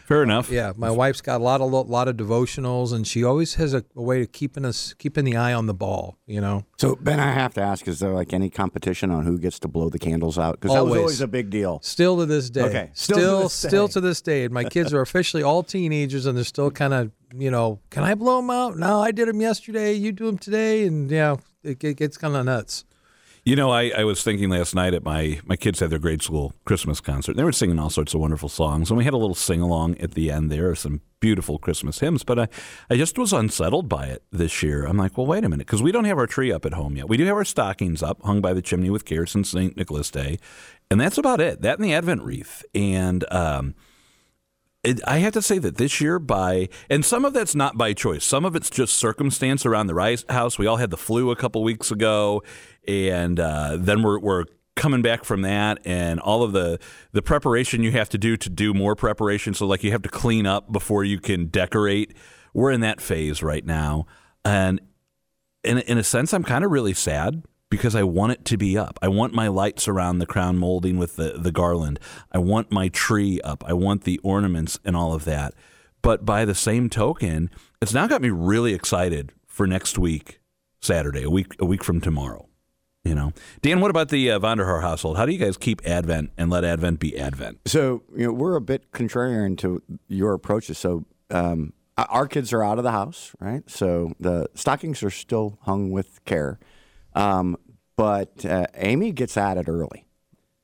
fair 0.06 0.22
enough. 0.22 0.50
Yeah, 0.50 0.72
my 0.76 0.90
wife's 0.90 1.20
got 1.20 1.40
a 1.40 1.44
lot 1.44 1.60
of 1.60 1.72
lot 1.72 2.08
of 2.08 2.16
devotionals, 2.16 2.92
and 2.92 3.06
she 3.06 3.24
always 3.24 3.54
has 3.54 3.74
a, 3.74 3.84
a, 3.96 4.02
way 4.02 4.22
of 4.22 4.32
keeping 4.32 4.64
us 4.64 4.94
keeping 4.94 5.24
the 5.24 5.36
eye 5.36 5.52
on 5.52 5.66
the 5.66 5.74
ball. 5.74 6.18
You 6.26 6.40
know. 6.40 6.64
So 6.78 6.96
Ben, 6.96 7.20
I 7.20 7.32
have 7.32 7.54
to 7.54 7.60
ask: 7.60 7.86
Is 7.88 8.00
there 8.00 8.12
like 8.12 8.32
any 8.32 8.50
competition 8.50 9.10
on 9.10 9.24
who 9.24 9.38
gets 9.38 9.58
to 9.60 9.68
blow 9.68 9.88
the 9.88 9.98
candles 9.98 10.38
out? 10.38 10.60
Because 10.60 10.74
that 10.74 10.84
was 10.84 10.96
always 10.96 11.20
a 11.20 11.28
big 11.28 11.50
deal. 11.50 11.80
Still 11.82 12.18
to 12.18 12.26
this 12.26 12.50
day. 12.50 12.62
Okay. 12.62 12.90
Still, 12.94 13.16
still, 13.16 13.42
to 13.42 13.48
still 13.48 13.88
to 13.88 14.00
this 14.00 14.20
day. 14.20 14.48
My 14.48 14.64
kids 14.64 14.92
are 14.92 15.00
officially 15.00 15.42
all 15.42 15.62
teenagers, 15.62 16.26
and 16.26 16.36
they're 16.36 16.44
still 16.44 16.70
kind 16.70 16.94
of 16.94 17.10
you 17.36 17.50
know, 17.50 17.80
can 17.90 18.04
I 18.04 18.14
blow 18.14 18.36
them 18.40 18.50
out? 18.50 18.78
No, 18.78 19.00
I 19.00 19.10
did 19.10 19.28
them 19.28 19.40
yesterday. 19.40 19.92
You 19.92 20.12
do 20.12 20.26
them 20.26 20.38
today, 20.38 20.86
and 20.86 21.10
yeah, 21.10 21.36
it, 21.62 21.82
it 21.82 21.96
gets 21.96 22.16
kind 22.16 22.36
of 22.36 22.44
nuts. 22.46 22.84
You 23.48 23.56
know, 23.56 23.70
I, 23.70 23.90
I 23.96 24.04
was 24.04 24.22
thinking 24.22 24.50
last 24.50 24.74
night 24.74 24.92
at 24.92 25.02
my 25.02 25.40
my 25.46 25.56
kids 25.56 25.80
had 25.80 25.88
their 25.88 25.98
grade 25.98 26.20
school 26.20 26.52
Christmas 26.66 27.00
concert. 27.00 27.34
They 27.34 27.44
were 27.44 27.50
singing 27.50 27.78
all 27.78 27.88
sorts 27.88 28.12
of 28.12 28.20
wonderful 28.20 28.50
songs, 28.50 28.90
and 28.90 28.98
we 28.98 29.04
had 29.04 29.14
a 29.14 29.16
little 29.16 29.34
sing 29.34 29.62
along 29.62 29.96
at 30.00 30.10
the 30.10 30.30
end. 30.30 30.52
There 30.52 30.68
are 30.68 30.74
some 30.74 31.00
beautiful 31.18 31.58
Christmas 31.58 32.00
hymns, 32.00 32.24
but 32.24 32.38
I, 32.38 32.48
I 32.90 32.98
just 32.98 33.16
was 33.16 33.32
unsettled 33.32 33.88
by 33.88 34.08
it 34.08 34.22
this 34.30 34.62
year. 34.62 34.84
I'm 34.84 34.98
like, 34.98 35.16
well, 35.16 35.26
wait 35.26 35.44
a 35.44 35.48
minute, 35.48 35.66
because 35.66 35.82
we 35.82 35.92
don't 35.92 36.04
have 36.04 36.18
our 36.18 36.26
tree 36.26 36.52
up 36.52 36.66
at 36.66 36.74
home 36.74 36.94
yet. 36.98 37.08
We 37.08 37.16
do 37.16 37.24
have 37.24 37.36
our 37.36 37.44
stockings 37.46 38.02
up, 38.02 38.20
hung 38.22 38.42
by 38.42 38.52
the 38.52 38.60
chimney 38.60 38.90
with 38.90 39.06
care 39.06 39.24
since 39.24 39.48
St. 39.48 39.74
Nicholas 39.78 40.10
Day, 40.10 40.36
and 40.90 41.00
that's 41.00 41.16
about 41.16 41.40
it. 41.40 41.62
That 41.62 41.78
and 41.78 41.84
the 41.86 41.94
Advent 41.94 42.24
wreath, 42.24 42.66
and 42.74 43.24
um, 43.32 43.74
it, 44.84 45.00
I 45.06 45.18
have 45.18 45.32
to 45.32 45.42
say 45.42 45.58
that 45.58 45.76
this 45.76 46.00
year, 46.00 46.18
by 46.18 46.68
and 46.88 47.04
some 47.04 47.24
of 47.24 47.32
that's 47.32 47.54
not 47.54 47.76
by 47.76 47.92
choice. 47.92 48.24
Some 48.24 48.44
of 48.44 48.54
it's 48.54 48.70
just 48.70 48.94
circumstance 48.94 49.66
around 49.66 49.88
the 49.88 49.94
Rice 49.94 50.24
House. 50.28 50.58
We 50.58 50.66
all 50.66 50.76
had 50.76 50.90
the 50.90 50.96
flu 50.96 51.30
a 51.30 51.36
couple 51.36 51.64
weeks 51.64 51.90
ago, 51.90 52.42
and 52.88 53.38
uh, 53.38 53.76
then 53.78 54.02
we're, 54.02 54.18
we're 54.18 54.44
coming 54.74 55.02
back 55.02 55.24
from 55.24 55.42
that 55.42 55.78
and 55.84 56.20
all 56.20 56.42
of 56.42 56.52
the 56.52 56.78
the 57.12 57.22
preparation 57.22 57.82
you 57.82 57.90
have 57.90 58.08
to 58.08 58.18
do 58.18 58.36
to 58.36 58.48
do 58.48 58.72
more 58.72 58.94
preparation 58.94 59.52
so 59.52 59.66
like 59.66 59.82
you 59.82 59.90
have 59.90 60.02
to 60.02 60.08
clean 60.08 60.46
up 60.46 60.70
before 60.70 61.02
you 61.02 61.18
can 61.18 61.46
decorate 61.46 62.14
we're 62.54 62.70
in 62.70 62.80
that 62.80 63.00
phase 63.00 63.42
right 63.42 63.66
now 63.66 64.06
and 64.44 64.80
in 65.64 65.78
in 65.78 65.98
a 65.98 66.04
sense 66.04 66.32
I'm 66.32 66.44
kind 66.44 66.64
of 66.64 66.70
really 66.70 66.94
sad 66.94 67.42
because 67.70 67.94
I 67.94 68.02
want 68.02 68.32
it 68.32 68.44
to 68.46 68.56
be 68.56 68.78
up. 68.78 68.98
I 69.02 69.08
want 69.08 69.34
my 69.34 69.48
lights 69.48 69.88
around 69.88 70.18
the 70.18 70.26
crown 70.26 70.58
molding 70.58 70.98
with 70.98 71.16
the 71.16 71.34
the 71.38 71.52
garland. 71.52 72.00
I 72.32 72.38
want 72.38 72.72
my 72.72 72.88
tree 72.88 73.40
up. 73.42 73.64
I 73.66 73.72
want 73.72 74.04
the 74.04 74.18
ornaments 74.22 74.78
and 74.84 74.96
all 74.96 75.14
of 75.14 75.24
that. 75.24 75.54
But 76.02 76.24
by 76.24 76.44
the 76.44 76.54
same 76.54 76.88
token, 76.88 77.50
it's 77.82 77.92
now 77.92 78.06
got 78.06 78.22
me 78.22 78.30
really 78.30 78.72
excited 78.72 79.32
for 79.46 79.66
next 79.66 79.98
week, 79.98 80.40
Saturday, 80.80 81.24
a 81.24 81.30
week 81.30 81.54
a 81.58 81.66
week 81.66 81.84
from 81.84 82.00
tomorrow. 82.00 82.47
You 83.08 83.14
know, 83.14 83.32
Dan, 83.62 83.80
what 83.80 83.90
about 83.90 84.10
the 84.10 84.30
uh, 84.30 84.38
Vonder 84.38 84.66
Haar 84.66 84.82
household? 84.82 85.16
How 85.16 85.24
do 85.24 85.32
you 85.32 85.38
guys 85.38 85.56
keep 85.56 85.80
Advent 85.86 86.30
and 86.36 86.50
let 86.50 86.62
Advent 86.62 87.00
be 87.00 87.18
Advent? 87.18 87.58
So, 87.64 88.02
you 88.14 88.26
know, 88.26 88.32
we're 88.34 88.54
a 88.54 88.60
bit 88.60 88.92
contrarian 88.92 89.56
to 89.58 89.82
your 90.08 90.34
approaches. 90.34 90.76
So, 90.76 91.06
um, 91.30 91.72
our 91.96 92.28
kids 92.28 92.52
are 92.52 92.62
out 92.62 92.76
of 92.76 92.84
the 92.84 92.92
house, 92.92 93.34
right? 93.40 93.62
So 93.68 94.12
the 94.20 94.46
stockings 94.54 95.02
are 95.02 95.10
still 95.10 95.58
hung 95.62 95.90
with 95.90 96.22
care. 96.26 96.58
Um, 97.14 97.56
but 97.96 98.44
uh, 98.44 98.66
Amy 98.74 99.12
gets 99.12 99.38
at 99.38 99.56
it 99.56 99.70
early, 99.70 100.06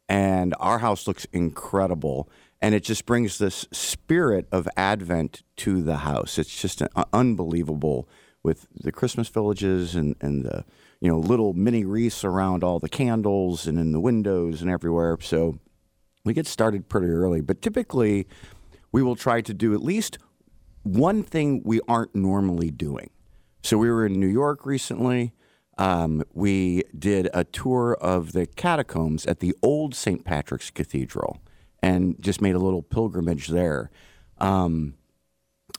and 0.07 0.55
our 0.61 0.81
house 0.81 1.09
looks 1.09 1.25
incredible. 1.33 2.29
And 2.61 2.75
it 2.75 2.85
just 2.85 3.07
brings 3.07 3.39
this 3.39 3.67
spirit 3.73 4.49
of 4.53 4.69
Advent 4.77 5.43
to 5.57 5.83
the 5.83 5.97
house. 5.99 6.39
It's 6.39 6.61
just 6.61 6.83
an, 6.83 6.89
uh, 6.95 7.05
unbelievable 7.13 8.07
with 8.43 8.67
the 8.75 8.93
Christmas 8.93 9.29
villages 9.29 9.95
and, 9.95 10.15
and 10.21 10.45
the 10.45 10.65
you 11.05 11.11
know, 11.11 11.19
little 11.19 11.53
mini 11.53 11.85
wreaths 11.85 12.25
around 12.25 12.65
all 12.65 12.79
the 12.79 12.89
candles 12.89 13.67
and 13.67 13.79
in 13.79 13.93
the 13.93 14.01
windows 14.01 14.63
and 14.63 14.71
everywhere. 14.71 15.19
So 15.21 15.59
we 16.25 16.33
get 16.33 16.47
started 16.47 16.89
pretty 16.89 17.09
early, 17.09 17.43
but 17.43 17.61
typically 17.61 18.27
we 18.91 19.03
will 19.03 19.15
try 19.15 19.43
to 19.43 19.53
do 19.53 19.75
at 19.75 19.83
least 19.83 20.17
one 20.83 21.23
thing 21.23 21.61
we 21.63 21.83
aren't 21.87 22.15
normally 22.15 22.71
doing. 22.71 23.11
So 23.63 23.77
we 23.77 23.91
were 23.91 24.07
in 24.07 24.19
New 24.19 24.29
York 24.29 24.65
recently. 24.65 25.35
Um, 25.77 26.25
we 26.33 26.85
did 26.99 27.29
a 27.35 27.45
tour 27.45 27.99
of 28.01 28.33
the 28.33 28.47
catacombs 28.47 29.27
at 29.27 29.41
the 29.41 29.55
old 29.63 29.95
St. 29.95 30.25
Patrick's 30.25 30.71
Cathedral 30.71 31.39
and 31.83 32.17
just 32.19 32.41
made 32.41 32.55
a 32.55 32.59
little 32.59 32.83
pilgrimage 32.83 33.49
there. 33.49 33.91
Um, 34.39 34.95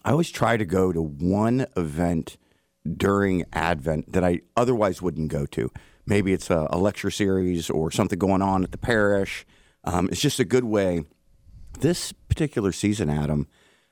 I 0.03 0.11
always 0.11 0.29
try 0.29 0.55
to 0.55 0.65
go 0.65 0.91
to 0.91 1.01
one 1.01 1.65
event 1.75 2.37
during 2.85 3.43
Advent 3.53 4.11
that 4.11 4.23
I 4.23 4.41
otherwise 4.55 5.01
wouldn't 5.01 5.29
go 5.29 5.45
to. 5.47 5.71
Maybe 6.05 6.33
it's 6.33 6.49
a, 6.49 6.67
a 6.69 6.77
lecture 6.77 7.09
series 7.09 7.69
or 7.69 7.91
something 7.91 8.19
going 8.19 8.41
on 8.41 8.63
at 8.63 8.71
the 8.71 8.77
parish. 8.77 9.45
Um, 9.83 10.07
it's 10.11 10.21
just 10.21 10.39
a 10.39 10.45
good 10.45 10.63
way. 10.63 11.03
This 11.79 12.11
particular 12.11 12.71
season, 12.71 13.09
Adam, 13.09 13.47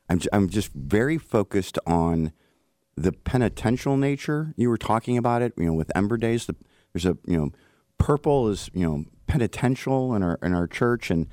I'm, 0.10 0.22
I'm 0.32 0.50
just 0.50 0.72
very 0.74 1.18
focused 1.18 1.80
on 1.86 2.32
the 2.96 3.12
penitential 3.12 3.98
nature. 3.98 4.54
You 4.56 4.70
were 4.70 4.78
talking 4.78 5.18
about 5.18 5.42
it, 5.42 5.54
you 5.58 5.66
know, 5.66 5.74
with 5.74 5.92
Ember 5.96 6.18
Days. 6.18 6.46
The, 6.46 6.56
there's 6.94 7.06
a, 7.06 7.18
you 7.26 7.38
know, 7.38 7.52
purple 7.98 8.50
is, 8.50 8.70
you 8.74 8.88
know, 8.88 9.06
penitential 9.28 10.14
in 10.14 10.22
our 10.22 10.38
in 10.44 10.54
our 10.54 10.68
church, 10.68 11.10
and 11.10 11.28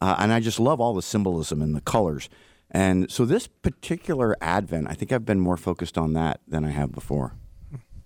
uh, 0.00 0.16
and 0.18 0.32
I 0.32 0.40
just 0.40 0.58
love 0.58 0.80
all 0.80 0.94
the 0.94 1.02
symbolism 1.02 1.60
and 1.60 1.76
the 1.76 1.80
colors. 1.80 2.28
And 2.72 3.10
so 3.10 3.24
this 3.24 3.46
particular 3.46 4.34
Advent, 4.40 4.88
I 4.88 4.94
think 4.94 5.12
I've 5.12 5.26
been 5.26 5.40
more 5.40 5.58
focused 5.58 5.98
on 5.98 6.14
that 6.14 6.40
than 6.48 6.64
I 6.64 6.70
have 6.70 6.90
before. 6.90 7.34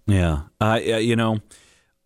Yeah. 0.07 0.43
Uh, 0.61 0.81
you 0.83 1.17
know, 1.17 1.39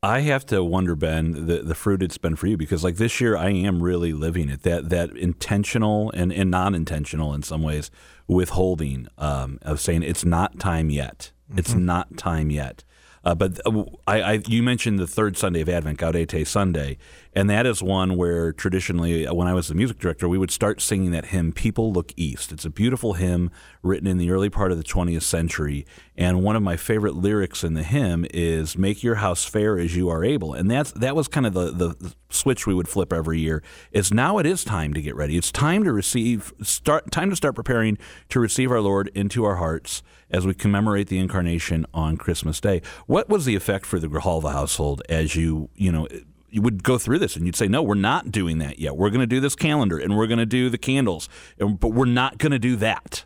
I 0.03 0.21
have 0.21 0.47
to 0.47 0.63
wonder, 0.65 0.95
Ben, 0.95 1.47
the, 1.47 1.59
the 1.59 1.75
fruit 1.75 2.03
it's 2.03 2.17
been 2.19 2.37
for 2.37 2.47
you 2.47 2.57
because, 2.57 2.83
like 2.83 2.97
this 2.97 3.21
year, 3.21 3.37
I 3.37 3.51
am 3.51 3.83
really 3.83 4.13
living 4.13 4.49
it 4.49 4.63
that 4.63 4.89
that 4.89 5.11
intentional 5.17 6.11
and, 6.13 6.33
and 6.33 6.51
non 6.51 6.75
intentional 6.75 7.35
in 7.35 7.43
some 7.43 7.63
ways 7.63 7.91
withholding 8.27 9.09
um, 9.19 9.59
of 9.63 9.81
saying 9.81 10.03
it's 10.03 10.25
not 10.25 10.59
time 10.59 10.89
yet. 10.89 11.33
It's 11.57 11.73
mm-hmm. 11.73 11.85
not 11.85 12.17
time 12.17 12.51
yet. 12.51 12.85
Uh, 13.25 13.35
but 13.35 13.61
uh, 13.67 13.85
I, 14.07 14.23
I, 14.23 14.43
you 14.47 14.63
mentioned 14.63 14.99
the 14.99 15.07
third 15.07 15.37
Sunday 15.37 15.61
of 15.61 15.69
Advent, 15.69 15.99
Gaudete 15.99 16.47
Sunday, 16.47 16.97
and 17.35 17.51
that 17.51 17.67
is 17.67 17.83
one 17.83 18.17
where 18.17 18.53
traditionally, 18.53 19.27
uh, 19.27 19.35
when 19.35 19.47
I 19.47 19.53
was 19.53 19.69
the 19.69 19.75
music 19.75 19.99
director, 19.99 20.29
we 20.29 20.39
would 20.39 20.51
start 20.51 20.81
singing 20.81 21.11
that 21.11 21.27
hymn, 21.27 21.53
People 21.53 21.93
Look 21.93 22.13
East. 22.17 22.51
It's 22.51 22.65
a 22.65 22.71
beautiful 22.71 23.15
hymn 23.15 23.51
written 23.83 24.07
in 24.07 24.19
the 24.19 24.31
early 24.31 24.49
part 24.49 24.73
of 24.73 24.79
the 24.79 24.85
20th 24.85 25.23
century. 25.23 25.87
And 26.17 26.43
one 26.43 26.57
of 26.57 26.63
my 26.63 26.77
favorite 26.77 27.15
lyrics 27.15 27.63
in 27.63 27.75
the 27.75 27.83
hymn 27.83 28.27
is, 28.33 28.77
Make 28.79 29.03
your 29.03 29.17
house 29.17 29.45
fair 29.45 29.79
as 29.79 29.95
you 29.95 30.09
are 30.09 30.25
able. 30.25 30.55
And 30.55 30.71
that's, 30.71 30.93
that 30.93 31.15
was 31.15 31.29
kind 31.29 31.47
of 31.47 31.53
the, 31.53 31.71
the 31.71 32.15
switch 32.35 32.67
we 32.67 32.75
would 32.75 32.89
flip 32.89 33.13
every 33.13 33.41
year 33.41 33.63
is 33.93 34.13
now 34.13 34.39
it 34.39 34.47
is 34.47 34.65
time 34.65 34.95
to 34.95 35.03
get 35.03 35.17
ready. 35.17 35.37
It's 35.37 35.53
time 35.53 35.85
to 35.85 35.93
receive, 35.93 36.53
start, 36.63 37.11
time 37.11 37.31
to 37.31 37.37
start 37.37 37.55
preparing 37.55 37.99
to 38.31 38.41
receive 38.41 38.71
our 38.71 38.81
Lord 38.81 39.11
into 39.15 39.45
our 39.45 39.57
hearts 39.57 40.03
as 40.31 40.47
we 40.47 40.55
commemorate 40.55 41.09
the 41.09 41.19
incarnation 41.19 41.87
on 41.93 42.17
Christmas 42.17 42.61
Day. 42.61 42.83
What 43.07 43.29
was 43.29 43.45
the 43.45 43.57
effect 43.57 43.87
for 43.87 43.99
the 43.99 44.09
Grijalva 44.09 44.53
household 44.53 45.03
as 45.09 45.35
you, 45.35 45.69
you 45.75 45.91
know, 45.91 46.07
you 46.49 46.63
would 46.63 46.83
go 46.83 46.99
through 46.99 47.19
this 47.19 47.37
and 47.37 47.47
you'd 47.47 47.57
say, 47.57 47.69
no, 47.69 47.83
we're 47.83 47.95
not 47.95 48.33
doing 48.33 48.59
that 48.59 48.79
yet. 48.79 48.97
We're 48.97 49.11
going 49.11 49.21
to 49.21 49.27
do 49.27 49.41
this 49.41 49.55
calendar 49.55 49.99
and 49.99 50.17
we're 50.17 50.27
going 50.27 50.39
to 50.39 50.47
do 50.47 50.69
the 50.69 50.79
candles, 50.79 51.29
but 51.59 51.89
we're 51.89 52.07
not 52.07 52.39
going 52.39 52.53
to 52.53 52.59
do 52.59 52.77
that. 52.77 53.25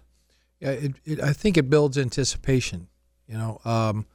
Yeah, 0.61 0.71
it, 0.71 0.93
it, 1.05 1.21
I 1.21 1.33
think 1.33 1.57
it 1.57 1.69
builds 1.69 1.99
anticipation. 1.99 2.89
You 3.27 3.39
know, 3.39 3.61
um, 3.65 4.07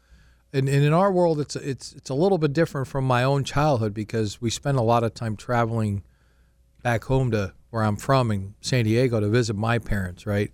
and, 0.51 0.67
and 0.67 0.83
in 0.83 0.93
our 0.93 1.11
world, 1.11 1.39
it's 1.39 1.55
it's 1.55 1.93
it's 1.93 2.09
a 2.09 2.15
little 2.15 2.37
bit 2.37 2.53
different 2.53 2.87
from 2.87 3.05
my 3.05 3.23
own 3.23 3.43
childhood 3.43 3.93
because 3.93 4.41
we 4.41 4.49
spend 4.49 4.77
a 4.77 4.81
lot 4.81 5.03
of 5.03 5.13
time 5.13 5.35
traveling 5.35 6.03
back 6.81 7.03
home 7.03 7.31
to 7.31 7.53
where 7.69 7.83
I'm 7.83 7.97
from 7.97 8.31
in 8.31 8.55
San 8.61 8.85
Diego 8.85 9.19
to 9.19 9.29
visit 9.29 9.55
my 9.55 9.77
parents, 9.77 10.25
right? 10.25 10.51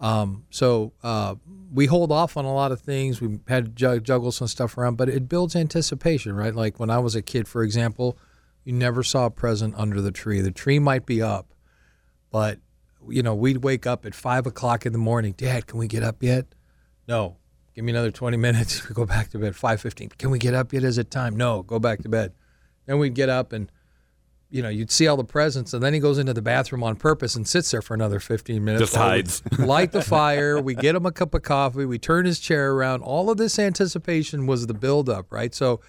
Um, 0.00 0.46
so 0.50 0.92
uh, 1.02 1.36
we 1.72 1.86
hold 1.86 2.10
off 2.10 2.36
on 2.36 2.44
a 2.44 2.52
lot 2.52 2.72
of 2.72 2.80
things. 2.80 3.20
We 3.20 3.38
had 3.46 3.76
to 3.76 4.00
juggle 4.00 4.32
some 4.32 4.48
stuff 4.48 4.76
around, 4.76 4.96
but 4.96 5.08
it 5.08 5.28
builds 5.28 5.54
anticipation, 5.54 6.34
right? 6.34 6.54
Like 6.54 6.80
when 6.80 6.90
I 6.90 6.98
was 6.98 7.14
a 7.14 7.22
kid, 7.22 7.46
for 7.46 7.62
example, 7.62 8.18
you 8.64 8.72
never 8.72 9.02
saw 9.02 9.26
a 9.26 9.30
present 9.30 9.74
under 9.76 10.00
the 10.00 10.10
tree. 10.10 10.40
The 10.40 10.50
tree 10.50 10.78
might 10.78 11.06
be 11.06 11.22
up, 11.22 11.54
but 12.30 12.58
you 13.08 13.22
know 13.22 13.34
we'd 13.34 13.58
wake 13.58 13.86
up 13.86 14.04
at 14.04 14.14
five 14.14 14.46
o'clock 14.46 14.86
in 14.86 14.92
the 14.92 14.98
morning. 14.98 15.34
Dad, 15.36 15.66
can 15.66 15.78
we 15.78 15.86
get 15.86 16.02
up 16.02 16.22
yet? 16.22 16.46
No. 17.06 17.36
Give 17.74 17.84
me 17.84 17.92
another 17.92 18.10
twenty 18.10 18.36
minutes. 18.36 18.88
We 18.88 18.94
go 18.94 19.06
back 19.06 19.30
to 19.30 19.38
bed. 19.38 19.56
Five 19.56 19.80
fifteen. 19.80 20.08
Can 20.10 20.30
we 20.30 20.38
get 20.38 20.54
up 20.54 20.72
yet? 20.72 20.84
Is 20.84 20.98
it 20.98 21.10
time? 21.10 21.36
No. 21.36 21.62
Go 21.62 21.78
back 21.78 22.02
to 22.02 22.08
bed. 22.08 22.32
Then 22.86 22.98
we'd 22.98 23.14
get 23.14 23.28
up 23.28 23.52
and 23.52 23.70
you 24.50 24.62
know, 24.62 24.68
you'd 24.68 24.90
see 24.90 25.06
all 25.06 25.16
the 25.16 25.24
presents, 25.24 25.72
and 25.72 25.82
then 25.82 25.94
he 25.94 26.00
goes 26.00 26.18
into 26.18 26.34
the 26.34 26.42
bathroom 26.42 26.82
on 26.82 26.96
purpose 26.96 27.36
and 27.36 27.46
sits 27.46 27.70
there 27.70 27.80
for 27.80 27.94
another 27.94 28.18
15 28.18 28.62
minutes. 28.62 28.82
Just 28.82 28.96
hides. 28.96 29.42
light 29.58 29.92
the 29.92 30.02
fire. 30.02 30.60
We 30.60 30.74
get 30.74 30.96
him 30.96 31.06
a 31.06 31.12
cup 31.12 31.34
of 31.34 31.42
coffee. 31.42 31.84
We 31.84 31.98
turn 31.98 32.26
his 32.26 32.40
chair 32.40 32.72
around. 32.72 33.02
All 33.02 33.30
of 33.30 33.38
this 33.38 33.58
anticipation 33.58 34.46
was 34.46 34.66
the 34.66 34.74
buildup, 34.74 35.32
right? 35.32 35.54
So, 35.54 35.80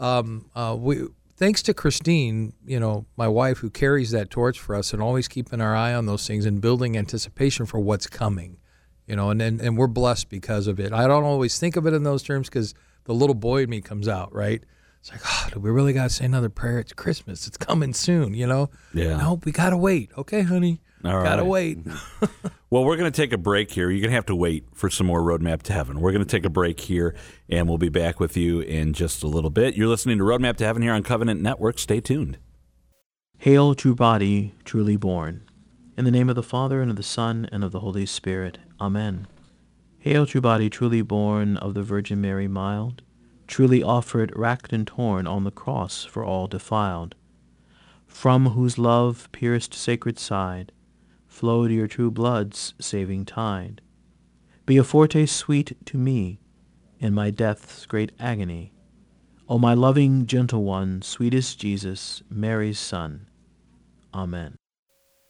um, 0.00 0.50
uh, 0.56 0.76
we 0.78 1.06
thanks 1.36 1.62
to 1.62 1.74
Christine, 1.74 2.54
you 2.66 2.80
know, 2.80 3.06
my 3.16 3.28
wife, 3.28 3.58
who 3.58 3.70
carries 3.70 4.10
that 4.10 4.30
torch 4.30 4.58
for 4.58 4.74
us 4.74 4.92
and 4.92 5.00
always 5.00 5.28
keeping 5.28 5.60
our 5.60 5.74
eye 5.74 5.94
on 5.94 6.06
those 6.06 6.26
things 6.26 6.44
and 6.44 6.60
building 6.60 6.96
anticipation 6.96 7.66
for 7.66 7.78
what's 7.78 8.08
coming, 8.08 8.58
you 9.12 9.16
know, 9.16 9.28
and 9.28 9.42
and, 9.42 9.60
and 9.60 9.76
we're 9.76 9.88
blessed 9.88 10.30
because 10.30 10.66
of 10.66 10.80
it. 10.80 10.90
I 10.90 11.06
don't 11.06 11.24
always 11.24 11.58
think 11.58 11.76
of 11.76 11.86
it 11.86 11.92
in 11.92 12.02
those 12.02 12.22
terms 12.22 12.48
because 12.48 12.72
the 13.04 13.12
little 13.12 13.34
boy 13.34 13.64
in 13.64 13.68
me 13.68 13.82
comes 13.82 14.08
out, 14.08 14.34
right? 14.34 14.64
It's 15.00 15.12
like, 15.12 15.20
oh, 15.26 15.48
do 15.52 15.60
we 15.60 15.70
really 15.70 15.92
got 15.92 16.04
to 16.04 16.08
say 16.08 16.24
another 16.24 16.48
prayer? 16.48 16.78
It's 16.78 16.94
Christmas. 16.94 17.46
It's 17.46 17.58
coming 17.58 17.92
soon, 17.92 18.32
you 18.32 18.46
know? 18.46 18.70
Yeah. 18.94 19.18
No, 19.18 19.38
we 19.44 19.52
got 19.52 19.70
to 19.70 19.76
wait. 19.76 20.12
Okay, 20.16 20.42
honey. 20.42 20.80
All 21.04 21.16
right. 21.16 21.24
Gotta 21.24 21.44
wait. 21.44 21.80
well, 22.70 22.84
we're 22.84 22.96
going 22.96 23.10
to 23.10 23.16
take 23.16 23.32
a 23.32 23.38
break 23.38 23.72
here. 23.72 23.90
You're 23.90 24.00
going 24.00 24.12
to 24.12 24.14
have 24.14 24.26
to 24.26 24.36
wait 24.36 24.64
for 24.72 24.88
some 24.88 25.08
more 25.08 25.20
Roadmap 25.20 25.62
to 25.64 25.72
Heaven. 25.72 26.00
We're 26.00 26.12
going 26.12 26.24
to 26.24 26.30
take 26.30 26.46
a 26.46 26.50
break 26.50 26.80
here, 26.80 27.14
and 27.50 27.68
we'll 27.68 27.78
be 27.78 27.88
back 27.90 28.18
with 28.18 28.36
you 28.36 28.60
in 28.60 28.92
just 28.92 29.24
a 29.24 29.26
little 29.26 29.50
bit. 29.50 29.74
You're 29.74 29.88
listening 29.88 30.18
to 30.18 30.24
Roadmap 30.24 30.56
to 30.58 30.64
Heaven 30.64 30.80
here 30.80 30.92
on 30.92 31.02
Covenant 31.02 31.42
Network. 31.42 31.80
Stay 31.80 32.00
tuned. 32.00 32.38
Hail, 33.38 33.74
true 33.74 33.96
body, 33.96 34.54
truly 34.64 34.96
born. 34.96 35.42
In 35.98 36.04
the 36.04 36.12
name 36.12 36.30
of 36.30 36.36
the 36.36 36.42
Father, 36.44 36.80
and 36.80 36.90
of 36.90 36.96
the 36.96 37.02
Son, 37.02 37.48
and 37.50 37.64
of 37.64 37.72
the 37.72 37.80
Holy 37.80 38.06
Spirit. 38.06 38.58
Amen. 38.82 39.28
Hail, 40.00 40.26
true 40.26 40.40
body, 40.40 40.68
truly 40.68 41.02
born 41.02 41.56
of 41.56 41.74
the 41.74 41.82
Virgin 41.82 42.20
Mary 42.20 42.48
mild 42.48 43.02
truly 43.52 43.82
offered 43.82 44.32
racked 44.34 44.72
and 44.72 44.86
torn 44.86 45.26
on 45.26 45.44
the 45.44 45.50
cross 45.50 46.04
for 46.04 46.24
all 46.24 46.46
defiled, 46.46 47.14
from 48.06 48.46
whose 48.46 48.78
love 48.78 49.28
pierced 49.30 49.74
sacred 49.74 50.18
side 50.18 50.72
flowed 51.26 51.70
your 51.70 51.86
true 51.86 52.10
blood's 52.10 52.72
saving 52.80 53.26
tide. 53.26 53.82
Be 54.64 54.78
a 54.78 54.82
foretaste 54.84 55.36
sweet 55.36 55.76
to 55.84 55.98
me 55.98 56.40
in 56.98 57.12
my 57.12 57.30
death's 57.30 57.84
great 57.84 58.12
agony. 58.18 58.72
O 59.50 59.58
my 59.58 59.74
loving 59.74 60.24
gentle 60.24 60.64
one, 60.64 61.02
sweetest 61.02 61.58
Jesus, 61.58 62.22
Mary's 62.30 62.78
Son. 62.78 63.26
Amen. 64.14 64.56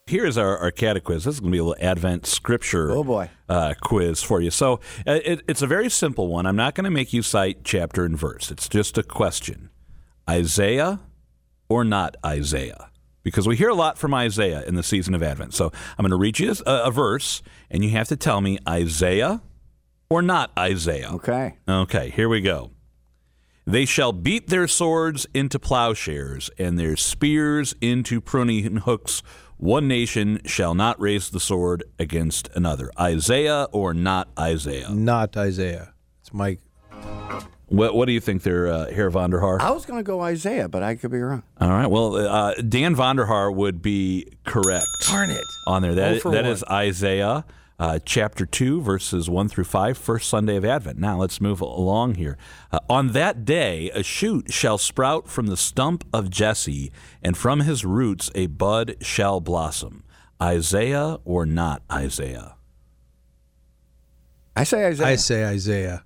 Here's 0.07 0.37
our, 0.37 0.59
our 0.59 0.73
catequiz. 0.73 1.25
This 1.25 1.35
is 1.35 1.41
going 1.41 1.53
to 1.53 1.55
be 1.55 1.59
a 1.59 1.65
little 1.65 1.85
Advent 1.85 2.27
scripture 2.27 2.91
oh 2.91 3.05
boy. 3.05 3.31
Uh, 3.49 3.75
quiz 3.81 4.23
for 4.23 4.41
you. 4.41 4.51
So 4.51 4.81
uh, 5.07 5.21
it, 5.25 5.43
it's 5.49 5.63
a 5.63 5.67
very 5.67 5.89
simple 5.89 6.29
one. 6.29 6.45
I'm 6.45 6.57
not 6.57 6.75
going 6.75 6.85
to 6.85 6.91
make 6.91 7.13
you 7.13 7.23
cite 7.23 7.65
chapter 7.65 8.05
and 8.05 8.19
verse. 8.19 8.51
It's 8.51 8.69
just 8.69 8.99
a 8.99 9.03
question 9.03 9.71
Isaiah 10.29 11.01
or 11.69 11.85
not 11.85 12.17
Isaiah? 12.25 12.91
Because 13.23 13.47
we 13.47 13.57
hear 13.57 13.69
a 13.69 13.75
lot 13.75 13.97
from 13.97 14.13
Isaiah 14.13 14.63
in 14.67 14.75
the 14.75 14.83
season 14.83 15.15
of 15.15 15.23
Advent. 15.23 15.55
So 15.55 15.67
I'm 15.97 16.03
going 16.03 16.11
to 16.11 16.17
read 16.17 16.39
you 16.41 16.53
a, 16.67 16.83
a 16.85 16.91
verse, 16.91 17.41
and 17.71 17.85
you 17.85 17.91
have 17.91 18.09
to 18.09 18.17
tell 18.17 18.41
me 18.41 18.59
Isaiah 18.69 19.41
or 20.11 20.21
not 20.21 20.51
Isaiah. 20.59 21.11
Okay. 21.13 21.57
Okay, 21.69 22.11
here 22.11 22.29
we 22.29 22.41
go. 22.41 22.73
They 23.65 23.85
shall 23.85 24.13
beat 24.13 24.49
their 24.49 24.67
swords 24.67 25.27
into 25.33 25.61
plowshares 25.61 26.51
and 26.59 26.79
their 26.79 26.97
spears 26.97 27.77
into 27.81 28.21
pruning 28.21 28.79
hooks 28.79 29.23
One 29.59 29.87
nation 29.87 30.41
shall 30.45 30.75
not 30.75 31.01
raise 31.01 31.31
the 31.31 31.41
sword 31.41 31.85
against 31.99 32.49
another. 32.55 32.91
Isaiah 32.99 33.69
or 33.73 33.95
not 33.95 34.29
Isaiah? 34.39 34.91
Not 34.91 35.37
Isaiah. 35.37 35.95
It's 36.21 36.33
Mike. 36.33 36.61
What, 37.69 37.95
what 37.95 38.05
do 38.07 38.13
you 38.13 38.21
think 38.21 38.43
there, 38.43 38.67
uh, 38.69 38.91
Herr 38.91 39.11
Vonder 39.11 39.41
Haar? 39.41 39.63
I 39.63 39.71
was 39.71 39.87
going 39.87 39.99
to 39.99 40.05
go 40.05 40.21
Isaiah, 40.21 40.69
but 40.69 40.83
I 40.83 40.95
could 40.95 41.11
be 41.11 41.21
wrong. 41.21 41.43
All 41.59 41.71
right. 41.71 41.87
Well, 41.87 42.17
uh, 42.17 42.55
Dan 42.55 42.95
Vonder 42.95 43.27
Haar 43.27 43.51
would 43.51 43.81
be 43.81 44.27
correct. 44.45 44.87
Darn 45.09 45.31
it. 45.31 45.45
On 45.67 45.81
there. 45.81 45.95
That, 45.95 46.21
for 46.21 46.33
that 46.33 46.45
one. 46.45 46.53
is 46.53 46.63
Isaiah 46.65 47.47
uh, 47.83 47.99
chapter 48.05 48.47
2, 48.47 48.81
verses 48.81 49.29
1 49.29 49.49
through 49.49 49.65
5, 49.65 49.99
first 49.99 50.29
Sunday 50.29 50.55
of 50.55 50.65
Advent. 50.65 51.01
Now 51.01 51.19
let's 51.19 51.41
move 51.41 51.61
along 51.61 52.15
here. 52.15 52.39
Uh, 52.71 52.79
on 52.89 53.09
that 53.09 53.45
day, 53.45 53.91
a 53.91 54.05
shoot 54.05 54.53
shall 54.53 54.79
sprout 54.79 55.27
from 55.27 55.49
the 55.49 55.57
stump 55.57 56.05
of 56.13 56.31
Jesse, 56.31 56.93
and 57.25 57.37
from 57.37 57.59
his 57.59 57.85
roots 57.85 58.31
a 58.37 58.47
bud 58.47 58.95
shall 59.01 59.41
blossom. 59.41 60.05
Isaiah 60.41 61.19
or 61.25 61.45
not 61.45 61.83
Isaiah? 61.91 62.55
I 64.55 64.63
say 64.63 64.87
Isaiah. 64.87 65.09
I 65.09 65.17
say 65.17 65.45
Isaiah. 65.45 66.05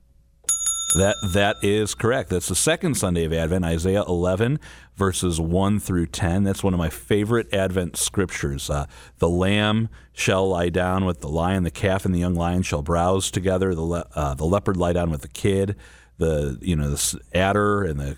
That 0.94 1.16
that 1.34 1.56
is 1.62 1.94
correct. 1.94 2.30
That's 2.30 2.48
the 2.48 2.54
second 2.54 2.94
Sunday 2.94 3.24
of 3.24 3.34
Advent, 3.34 3.66
Isaiah 3.66 4.04
11 4.08 4.60
verses 4.96 5.40
1 5.40 5.78
through 5.78 6.06
10. 6.06 6.44
That's 6.44 6.64
one 6.64 6.74
of 6.74 6.78
my 6.78 6.88
favorite 6.88 7.52
Advent 7.52 7.96
scriptures. 7.96 8.70
Uh, 8.70 8.86
the 9.18 9.28
lamb 9.28 9.88
shall 10.12 10.48
lie 10.48 10.70
down 10.70 11.04
with 11.04 11.20
the 11.20 11.28
lion, 11.28 11.62
the 11.62 11.70
calf 11.70 12.04
and 12.04 12.14
the 12.14 12.18
young 12.18 12.34
lion 12.34 12.62
shall 12.62 12.82
browse 12.82 13.30
together. 13.30 13.74
The 13.74 13.82
le- 13.82 14.08
uh, 14.14 14.34
the 14.34 14.46
leopard 14.46 14.76
lie 14.76 14.94
down 14.94 15.10
with 15.10 15.22
the 15.22 15.28
kid. 15.28 15.76
The 16.18 16.58
you 16.62 16.74
know 16.74 16.90
the 16.90 17.20
adder 17.34 17.84
and 17.84 18.00
the 18.00 18.16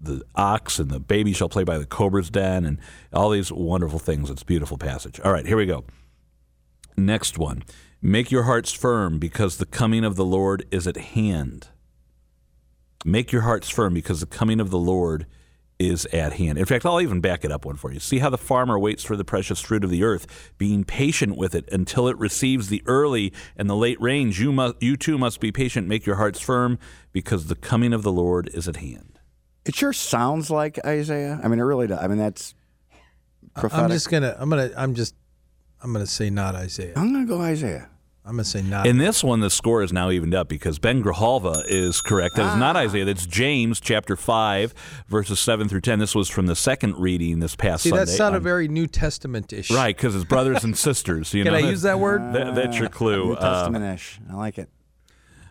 the 0.00 0.22
ox 0.34 0.78
and 0.78 0.90
the 0.90 1.00
baby 1.00 1.32
shall 1.32 1.48
play 1.48 1.64
by 1.64 1.78
the 1.78 1.86
cobra's 1.86 2.30
den, 2.30 2.64
and 2.64 2.78
all 3.12 3.30
these 3.30 3.52
wonderful 3.52 3.98
things. 3.98 4.30
It's 4.30 4.42
beautiful 4.42 4.76
passage. 4.76 5.20
All 5.20 5.32
right, 5.32 5.46
here 5.46 5.56
we 5.56 5.66
go. 5.66 5.84
Next 6.96 7.38
one. 7.38 7.62
Make 8.00 8.30
your 8.30 8.44
hearts 8.44 8.72
firm 8.72 9.18
because 9.18 9.56
the 9.56 9.66
coming 9.66 10.04
of 10.04 10.14
the 10.14 10.24
Lord 10.24 10.64
is 10.70 10.86
at 10.86 10.96
hand. 10.96 11.68
Make 13.04 13.32
your 13.32 13.42
hearts 13.42 13.68
firm 13.68 13.92
because 13.94 14.20
the 14.20 14.26
coming 14.26 14.60
of 14.60 14.70
the 14.70 14.78
Lord 14.78 15.26
is 15.78 16.06
at 16.06 16.34
hand. 16.34 16.58
In 16.58 16.64
fact, 16.64 16.84
I'll 16.84 17.00
even 17.00 17.20
back 17.20 17.44
it 17.44 17.52
up 17.52 17.64
one 17.64 17.76
for 17.76 17.92
you. 17.92 18.00
See 18.00 18.18
how 18.18 18.30
the 18.30 18.38
farmer 18.38 18.78
waits 18.78 19.04
for 19.04 19.16
the 19.16 19.24
precious 19.24 19.60
fruit 19.60 19.84
of 19.84 19.90
the 19.90 20.02
earth, 20.02 20.52
being 20.58 20.84
patient 20.84 21.36
with 21.36 21.54
it 21.54 21.68
until 21.70 22.08
it 22.08 22.18
receives 22.18 22.68
the 22.68 22.82
early 22.86 23.32
and 23.56 23.70
the 23.70 23.76
late 23.76 24.00
rains. 24.00 24.40
You 24.40 24.52
must, 24.52 24.82
you 24.82 24.96
too 24.96 25.18
must 25.18 25.40
be 25.40 25.52
patient. 25.52 25.86
Make 25.86 26.04
your 26.04 26.16
hearts 26.16 26.40
firm 26.40 26.78
because 27.12 27.46
the 27.46 27.54
coming 27.54 27.92
of 27.92 28.02
the 28.02 28.12
Lord 28.12 28.50
is 28.52 28.66
at 28.66 28.76
hand. 28.76 29.20
It 29.64 29.74
sure 29.74 29.92
sounds 29.92 30.50
like 30.50 30.84
Isaiah. 30.84 31.40
I 31.42 31.48
mean, 31.48 31.58
it 31.58 31.64
really 31.64 31.86
does. 31.86 31.98
I 32.00 32.08
mean, 32.08 32.18
that's 32.18 32.54
prophetic. 33.54 33.84
I'm 33.84 33.90
just 33.90 34.10
gonna. 34.10 34.34
I'm 34.38 34.48
gonna. 34.50 34.70
I'm 34.76 34.94
just. 34.94 35.14
I'm 35.82 35.92
gonna 35.92 36.06
say 36.06 36.30
not 36.30 36.54
Isaiah. 36.54 36.94
I'm 36.96 37.12
going 37.12 37.26
to 37.26 37.32
go 37.32 37.40
Isaiah. 37.40 37.88
I'm 38.28 38.34
gonna 38.34 38.44
say 38.44 38.60
not. 38.60 38.86
In 38.86 38.98
this 38.98 39.24
one, 39.24 39.40
the 39.40 39.48
score 39.48 39.82
is 39.82 39.90
now 39.90 40.10
evened 40.10 40.34
up 40.34 40.48
because 40.48 40.78
Ben 40.78 41.02
Grijalva 41.02 41.64
is 41.66 42.02
correct. 42.02 42.36
That 42.36 42.52
is 42.52 42.60
not 42.60 42.76
Isaiah. 42.76 43.06
That's 43.06 43.24
James 43.24 43.80
chapter 43.80 44.16
5, 44.16 44.74
verses 45.08 45.40
7 45.40 45.66
through 45.66 45.80
10. 45.80 45.98
This 45.98 46.14
was 46.14 46.28
from 46.28 46.44
the 46.44 46.54
second 46.54 46.96
reading 46.98 47.40
this 47.40 47.56
past 47.56 47.84
See, 47.84 47.88
Sunday. 47.88 48.04
that 48.04 48.10
sounded 48.10 48.36
on- 48.38 48.42
very 48.42 48.68
New 48.68 48.86
Testament-ish. 48.86 49.70
Right, 49.70 49.96
because 49.96 50.14
it's 50.14 50.26
brothers 50.26 50.62
and 50.62 50.76
sisters. 50.76 51.32
You 51.32 51.42
Can 51.44 51.54
know, 51.54 51.58
I 51.58 51.70
use 51.70 51.80
that 51.82 51.98
word? 52.00 52.20
That, 52.34 52.54
that's 52.54 52.78
your 52.78 52.90
clue. 52.90 53.28
New 53.28 53.32
Uh, 53.32 53.40
Testament-ish. 53.60 54.20
I 54.30 54.34
like 54.34 54.58
it. 54.58 54.68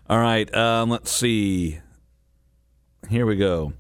all 0.08 0.20
right, 0.20 0.54
um, 0.56 0.92
let's 0.92 1.12
see. 1.12 1.80
Here 3.10 3.26
we 3.26 3.38
go. 3.38 3.74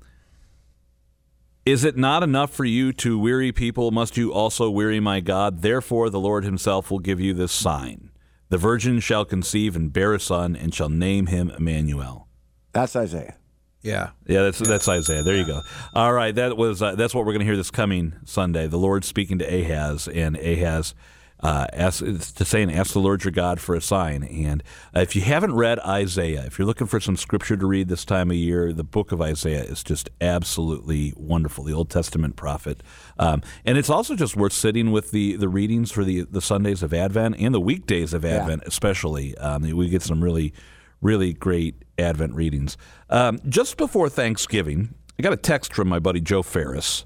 Is 1.67 1.83
it 1.83 1.97
not 1.97 2.23
enough 2.23 2.51
for 2.51 2.65
you 2.65 2.93
to 2.93 3.19
weary 3.19 3.51
people? 3.51 3.91
Must 3.91 4.17
you 4.17 4.33
also 4.33 4.71
weary 4.71 4.99
my 4.99 5.19
God? 5.19 5.61
Therefore, 5.61 6.09
the 6.09 6.19
Lord 6.19 6.45
himself 6.45 6.89
will 6.89 6.97
give 6.99 7.19
you 7.19 7.35
this 7.35 7.51
sign. 7.51 8.09
The 8.49 8.57
virgin 8.57 8.99
shall 8.99 9.25
conceive 9.25 9.75
and 9.75 9.91
bear 9.91 10.13
a 10.13 10.19
son, 10.19 10.55
and 10.55 10.73
shall 10.73 10.89
name 10.89 11.27
him 11.27 11.49
Emmanuel. 11.49 12.27
That's 12.71 12.95
Isaiah. 12.95 13.35
Yeah. 13.81 14.11
Yeah, 14.25 14.43
that's 14.43 14.59
that's 14.59 14.87
Isaiah. 14.87 15.23
There 15.23 15.35
you 15.35 15.45
go. 15.45 15.61
All 15.93 16.13
right, 16.13 16.33
that 16.35 16.57
was 16.57 16.81
uh, 16.81 16.95
that's 16.95 17.13
what 17.13 17.25
we're 17.25 17.33
going 17.33 17.39
to 17.39 17.45
hear 17.45 17.57
this 17.57 17.71
coming 17.71 18.13
Sunday. 18.25 18.67
The 18.67 18.77
Lord 18.77 19.05
speaking 19.05 19.39
to 19.39 19.45
Ahaz, 19.45 20.07
and 20.07 20.35
Ahaz 20.37 20.93
uh, 21.39 21.67
ask 21.73 21.99
to 21.99 22.45
saying, 22.45 22.73
"Ask 22.73 22.93
the 22.93 22.99
Lord 22.99 23.23
your 23.23 23.31
God 23.31 23.59
for 23.59 23.75
a 23.75 23.81
sign." 23.81 24.23
And 24.23 24.63
uh, 24.95 25.01
if 25.01 25.15
you 25.15 25.21
haven't 25.21 25.53
read 25.53 25.79
Isaiah, 25.79 26.43
if 26.45 26.57
you're 26.57 26.65
looking 26.65 26.87
for 26.87 26.99
some 26.99 27.15
scripture 27.15 27.55
to 27.55 27.65
read 27.65 27.89
this 27.89 28.05
time 28.05 28.31
of 28.31 28.37
year, 28.37 28.73
the 28.73 28.83
book 28.83 29.11
of 29.11 29.21
Isaiah 29.21 29.63
is 29.63 29.83
just 29.83 30.09
absolutely 30.19 31.13
wonderful. 31.15 31.63
The 31.63 31.73
Old 31.73 31.89
Testament 31.89 32.35
prophet, 32.35 32.81
um, 33.19 33.43
and 33.65 33.77
it's 33.77 33.89
also 33.89 34.15
just 34.15 34.35
worth 34.35 34.53
sitting 34.53 34.91
with 34.91 35.11
the 35.11 35.35
the 35.35 35.49
readings 35.49 35.91
for 35.91 36.03
the 36.03 36.21
the 36.21 36.41
Sundays 36.41 36.81
of 36.81 36.93
Advent 36.93 37.35
and 37.39 37.53
the 37.53 37.61
weekdays 37.61 38.13
of 38.13 38.25
Advent, 38.25 38.63
especially. 38.65 39.37
Um, 39.37 39.61
we 39.61 39.89
get 39.89 40.01
some 40.01 40.23
really 40.23 40.53
really 41.01 41.33
great 41.33 41.83
Advent 41.99 42.33
readings. 42.33 42.77
Um, 43.09 43.39
just 43.47 43.77
before 43.77 44.09
Thanksgiving, 44.09 44.95
I 45.19 45.23
got 45.23 45.33
a 45.33 45.37
text 45.37 45.73
from 45.73 45.87
my 45.87 45.99
buddy 45.99 46.21
Joe 46.21 46.43
Ferris. 46.43 47.05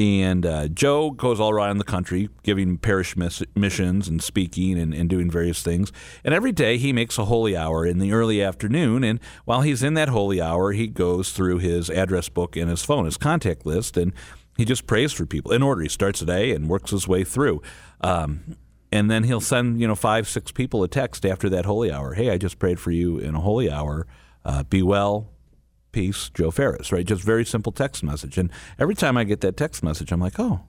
And 0.00 0.46
uh, 0.46 0.68
Joe 0.68 1.10
goes 1.10 1.40
all 1.40 1.50
around 1.50 1.78
the 1.78 1.84
country 1.84 2.28
giving 2.44 2.78
parish 2.78 3.16
miss- 3.16 3.42
missions 3.56 4.06
and 4.06 4.22
speaking 4.22 4.78
and, 4.78 4.94
and 4.94 5.10
doing 5.10 5.28
various 5.28 5.60
things. 5.60 5.90
And 6.24 6.32
every 6.32 6.52
day 6.52 6.78
he 6.78 6.92
makes 6.92 7.18
a 7.18 7.24
holy 7.24 7.56
hour 7.56 7.84
in 7.84 7.98
the 7.98 8.12
early 8.12 8.40
afternoon. 8.40 9.02
And 9.02 9.18
while 9.44 9.62
he's 9.62 9.82
in 9.82 9.94
that 9.94 10.08
holy 10.08 10.40
hour, 10.40 10.70
he 10.70 10.86
goes 10.86 11.32
through 11.32 11.58
his 11.58 11.90
address 11.90 12.28
book 12.28 12.56
and 12.56 12.70
his 12.70 12.84
phone, 12.84 13.06
his 13.06 13.16
contact 13.16 13.66
list, 13.66 13.96
and 13.96 14.12
he 14.56 14.64
just 14.64 14.86
prays 14.86 15.12
for 15.12 15.26
people 15.26 15.50
in 15.50 15.64
order. 15.64 15.82
He 15.82 15.88
starts 15.88 16.20
the 16.20 16.26
day 16.26 16.52
and 16.52 16.68
works 16.68 16.92
his 16.92 17.08
way 17.08 17.24
through. 17.24 17.60
Um, 18.00 18.56
and 18.92 19.10
then 19.10 19.24
he'll 19.24 19.40
send 19.40 19.80
you 19.80 19.88
know 19.88 19.94
five 19.94 20.28
six 20.28 20.52
people 20.52 20.82
a 20.82 20.88
text 20.88 21.26
after 21.26 21.50
that 21.50 21.66
holy 21.66 21.92
hour 21.92 22.14
hey 22.14 22.30
i 22.30 22.38
just 22.38 22.58
prayed 22.58 22.80
for 22.80 22.90
you 22.90 23.18
in 23.18 23.34
a 23.34 23.40
holy 23.40 23.70
hour 23.70 24.06
uh, 24.46 24.62
be 24.62 24.82
well 24.82 25.30
peace 25.92 26.30
joe 26.34 26.50
ferris 26.50 26.92
right 26.92 27.06
just 27.06 27.22
very 27.22 27.44
simple 27.44 27.72
text 27.72 28.02
message 28.02 28.38
and 28.38 28.50
every 28.78 28.94
time 28.94 29.16
i 29.16 29.24
get 29.24 29.40
that 29.40 29.56
text 29.56 29.82
message 29.82 30.12
i'm 30.12 30.20
like 30.20 30.38
oh 30.38 30.60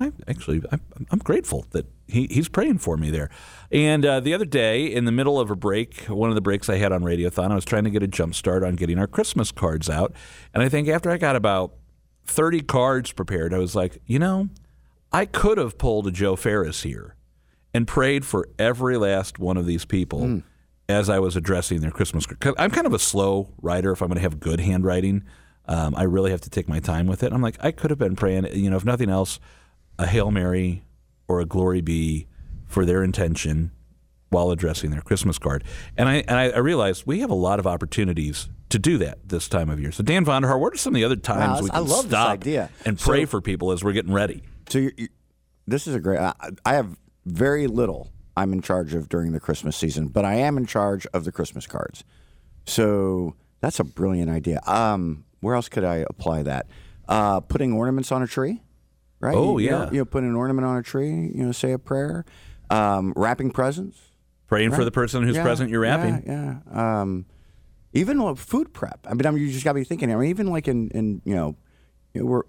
I 0.00 0.12
actually, 0.26 0.62
I'm, 0.72 0.80
I'm 1.10 1.18
grateful 1.20 1.66
that 1.70 1.86
he, 2.06 2.26
he's 2.30 2.48
praying 2.48 2.78
for 2.78 2.96
me 2.96 3.10
there. 3.10 3.30
And 3.70 4.04
uh, 4.04 4.20
the 4.20 4.34
other 4.34 4.44
day, 4.44 4.86
in 4.86 5.04
the 5.04 5.12
middle 5.12 5.38
of 5.38 5.50
a 5.50 5.56
break, 5.56 6.04
one 6.06 6.30
of 6.30 6.34
the 6.34 6.40
breaks 6.40 6.68
I 6.68 6.76
had 6.76 6.92
on 6.92 7.02
Radiothon, 7.02 7.50
I 7.50 7.54
was 7.54 7.64
trying 7.64 7.84
to 7.84 7.90
get 7.90 8.02
a 8.02 8.08
jump 8.08 8.34
start 8.34 8.64
on 8.64 8.74
getting 8.74 8.98
our 8.98 9.06
Christmas 9.06 9.52
cards 9.52 9.88
out. 9.88 10.12
And 10.52 10.62
I 10.62 10.68
think 10.68 10.88
after 10.88 11.10
I 11.10 11.16
got 11.16 11.36
about 11.36 11.74
30 12.26 12.62
cards 12.62 13.12
prepared, 13.12 13.54
I 13.54 13.58
was 13.58 13.76
like, 13.76 13.98
you 14.06 14.18
know, 14.18 14.48
I 15.12 15.26
could 15.26 15.58
have 15.58 15.78
pulled 15.78 16.08
a 16.08 16.10
Joe 16.10 16.34
Ferris 16.34 16.82
here 16.82 17.14
and 17.72 17.86
prayed 17.86 18.24
for 18.24 18.48
every 18.58 18.96
last 18.96 19.38
one 19.38 19.56
of 19.56 19.66
these 19.66 19.84
people 19.84 20.42
as 20.88 21.08
I 21.08 21.18
was 21.18 21.36
addressing 21.36 21.80
their 21.80 21.90
Christmas. 21.90 22.26
card. 22.26 22.54
I'm 22.58 22.70
kind 22.70 22.86
of 22.86 22.92
a 22.92 22.98
slow 22.98 23.48
writer. 23.62 23.92
If 23.92 24.02
I'm 24.02 24.08
going 24.08 24.16
to 24.16 24.22
have 24.22 24.40
good 24.40 24.60
handwriting, 24.60 25.24
um, 25.66 25.94
I 25.94 26.02
really 26.02 26.30
have 26.30 26.42
to 26.42 26.50
take 26.50 26.68
my 26.68 26.78
time 26.80 27.06
with 27.06 27.22
it. 27.22 27.32
I'm 27.32 27.40
like, 27.42 27.56
I 27.60 27.70
could 27.70 27.90
have 27.90 27.98
been 27.98 28.16
praying, 28.16 28.46
you 28.54 28.68
know, 28.70 28.76
if 28.76 28.84
nothing 28.84 29.08
else, 29.08 29.40
a 29.98 30.06
Hail 30.06 30.30
Mary 30.30 30.84
or 31.26 31.40
a 31.40 31.46
Glory 31.46 31.80
Be 31.80 32.26
for 32.66 32.84
their 32.84 33.02
intention 33.02 33.70
while 34.30 34.50
addressing 34.50 34.90
their 34.90 35.00
Christmas 35.00 35.38
card. 35.38 35.64
And 35.96 36.08
I 36.08 36.14
and 36.28 36.32
I, 36.38 36.50
I 36.50 36.58
realized 36.58 37.04
we 37.06 37.20
have 37.20 37.30
a 37.30 37.34
lot 37.34 37.58
of 37.60 37.66
opportunities 37.66 38.48
to 38.70 38.78
do 38.78 38.98
that 38.98 39.28
this 39.28 39.48
time 39.48 39.70
of 39.70 39.78
year. 39.80 39.92
So 39.92 40.02
Dan 40.02 40.24
Vonder 40.24 40.48
Haar, 40.48 40.58
what 40.58 40.74
are 40.74 40.76
some 40.76 40.92
of 40.94 40.96
the 40.96 41.04
other 41.04 41.14
times 41.16 41.60
Wow, 41.60 41.64
we 41.64 41.70
I 41.70 41.74
can 41.74 41.86
love 41.88 42.02
this 42.02 42.10
stop 42.10 42.30
idea. 42.30 42.70
and 42.84 42.98
So- 42.98 43.10
pray 43.12 43.24
for 43.26 43.40
people 43.40 43.70
as 43.70 43.84
we're 43.84 43.92
getting 43.92 44.12
ready? 44.12 44.42
So 44.68 44.78
you 44.78 44.92
you 44.96 45.08
this 45.66 45.86
is 45.86 45.94
a 45.94 46.00
great. 46.00 46.18
I, 46.18 46.34
I 46.66 46.74
have 46.74 46.98
very 47.24 47.68
little 47.68 48.10
I'm 48.36 48.52
in 48.52 48.60
charge 48.62 48.94
of 48.94 49.08
during 49.08 49.32
the 49.32 49.40
Christmas 49.40 49.76
season, 49.76 50.08
but 50.08 50.24
I 50.24 50.34
am 50.34 50.56
in 50.56 50.66
charge 50.66 51.06
of 51.14 51.24
the 51.24 51.32
Christmas 51.32 51.66
cards. 51.66 52.04
So 52.66 53.34
that's 53.60 53.78
a 53.80 53.84
brilliant 53.84 54.30
idea. 54.30 54.60
Um, 54.66 55.24
where 55.40 55.54
else 55.54 55.68
could 55.68 55.84
I 55.84 56.04
apply 56.08 56.42
that? 56.44 56.66
Uh, 57.08 57.40
putting 57.40 57.72
ornaments 57.72 58.10
on 58.10 58.22
a 58.22 58.26
tree, 58.26 58.62
right? 59.20 59.34
Oh, 59.36 59.58
You- 59.58 59.66
you 59.66 59.70
know- 59.70 59.82
yeah. 59.84 59.90
you 59.92 59.98
know, 59.98 60.04
put 60.04 60.24
an 60.24 60.34
ornament 60.34 60.64
on 60.66 60.76
a 60.76 60.82
tree. 60.82 61.10
You 61.34 61.44
know, 61.46 61.52
say 61.52 61.72
a 61.72 61.78
prayer. 61.78 62.24
Um, 62.70 63.12
wrapping 63.16 63.50
presents. 63.50 64.00
Praying 64.46 64.72
for 64.72 64.84
the 64.84 64.90
person 64.90 65.22
whose 65.22 65.36
Yeah, 65.36 65.42
present 65.42 65.70
you're 65.70 65.80
wrapping. 65.80 66.22
Yeah, 66.26 66.56
yeah. 66.72 67.00
Um, 67.00 67.26
even 67.92 68.34
food 68.36 68.72
prep. 68.72 69.06
I 69.08 69.14
mean, 69.14 69.26
I 69.26 69.30
mean, 69.30 69.42
you 69.42 69.50
just 69.52 69.64
got 69.64 69.72
to 69.72 69.78
be 69.80 69.84
thinking. 69.84 70.12
I 70.12 70.16
mean, 70.16 70.28
even 70.30 70.46
like 70.48 70.66
in, 70.68 70.88
in 70.90 71.22
you 71.24 71.34
know, 71.34 71.56
you 72.12 72.20
know, 72.22 72.26
we're 72.26 72.42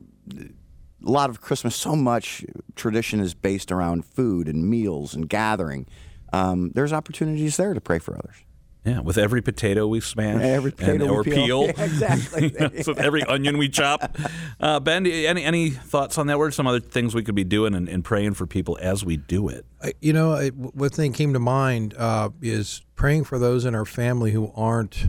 a 1.06 1.12
lot 1.12 1.30
of 1.30 1.42
Christmas. 1.42 1.76
So 1.76 1.96
much 1.96 2.44
tradition 2.76 3.20
is 3.20 3.34
based 3.34 3.72
around 3.72 4.06
food 4.06 4.48
and 4.48 4.68
meals 4.70 5.14
and 5.14 5.30
gathering. 5.30 5.86
Um, 6.34 6.72
there's 6.74 6.92
opportunities 6.94 7.58
there 7.58 7.74
to 7.74 7.82
pray 7.82 8.00
for 8.00 8.16
others. 8.18 8.36
Yeah, 8.84 9.00
with 9.00 9.18
every 9.18 9.42
potato 9.42 9.88
we 9.88 10.00
smash, 10.00 10.42
Every 10.44 10.70
and- 10.70 10.78
potato 10.78 11.06
we 11.06 11.10
or 11.10 11.24
peel. 11.24 11.36
peel, 11.36 11.62
Yeah, 11.66 11.72
exactly. 11.86 12.50
so 12.84 12.92
with 12.92 13.00
every 13.00 13.24
onion 13.24 13.58
we 13.58 13.68
chop. 13.68 14.16
Uh, 14.60 14.80
ben, 14.80 15.08
any 15.08 15.44
any 15.44 15.70
thoughts 15.72 16.20
on 16.20 16.28
that? 16.28 16.38
What 16.38 16.44
are 16.46 16.52
some 16.52 16.68
other 16.68 16.80
things 16.80 17.16
we 17.16 17.24
could 17.24 17.34
be 17.34 17.44
doing 17.44 17.74
and, 17.74 17.90
and 17.90 18.04
praying 18.04 18.36
for 18.36 18.46
people 18.46 18.78
as 18.80 19.04
we 19.04 19.18
do 19.18 19.48
it? 19.50 19.66
You 20.02 20.14
know, 20.14 20.34
I, 20.34 20.50
what 20.50 20.94
thing 20.94 21.14
came 21.14 21.34
to 21.34 21.40
mind 21.40 21.96
uh, 21.98 22.30
is 22.44 22.84
praying 22.96 23.24
for 23.24 23.40
those 23.40 23.66
in 23.66 23.74
our 23.74 23.86
family 23.86 24.30
who 24.32 24.52
aren't 24.56 25.08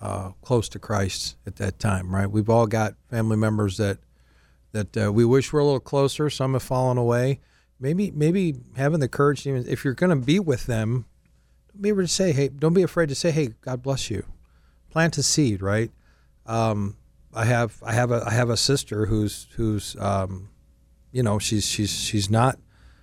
uh, 0.00 0.30
close 0.42 0.68
to 0.70 0.80
Christ 0.80 1.36
at 1.46 1.56
that 1.56 1.78
time. 1.78 2.12
Right? 2.12 2.28
We've 2.28 2.50
all 2.50 2.66
got 2.66 2.94
family 3.08 3.36
members 3.36 3.76
that 3.76 3.98
that 4.72 4.96
uh, 4.96 5.12
we 5.12 5.24
wish 5.24 5.52
we 5.52 5.56
were 5.56 5.60
a 5.60 5.64
little 5.64 5.80
closer. 5.80 6.28
Some 6.30 6.54
have 6.54 6.62
fallen 6.62 6.98
away. 6.98 7.40
maybe 7.78 8.10
maybe 8.10 8.54
having 8.76 9.00
the 9.00 9.08
courage, 9.08 9.46
even 9.46 9.66
if 9.68 9.84
you're 9.84 9.94
going 9.94 10.10
to 10.10 10.24
be 10.24 10.38
with 10.38 10.66
them, 10.66 11.06
be 11.78 11.90
able 11.90 12.02
to 12.02 12.08
say, 12.08 12.32
hey, 12.32 12.48
don't 12.48 12.74
be 12.74 12.82
afraid 12.82 13.08
to 13.08 13.14
say, 13.14 13.30
hey, 13.30 13.50
God 13.60 13.82
bless 13.82 14.10
you. 14.10 14.24
Plant 14.90 15.18
a 15.18 15.22
seed, 15.22 15.62
right? 15.62 15.90
Um, 16.46 16.96
I 17.34 17.44
have 17.46 17.82
I 17.82 17.92
have 17.92 18.10
a 18.10 18.22
I 18.26 18.32
have 18.32 18.50
a 18.50 18.56
sister 18.56 19.06
who's 19.06 19.46
who's 19.56 19.96
um, 19.98 20.50
you 21.12 21.22
know 21.22 21.38
she's 21.38 21.66
she's 21.66 21.90
she's 21.90 22.28
not 22.28 22.58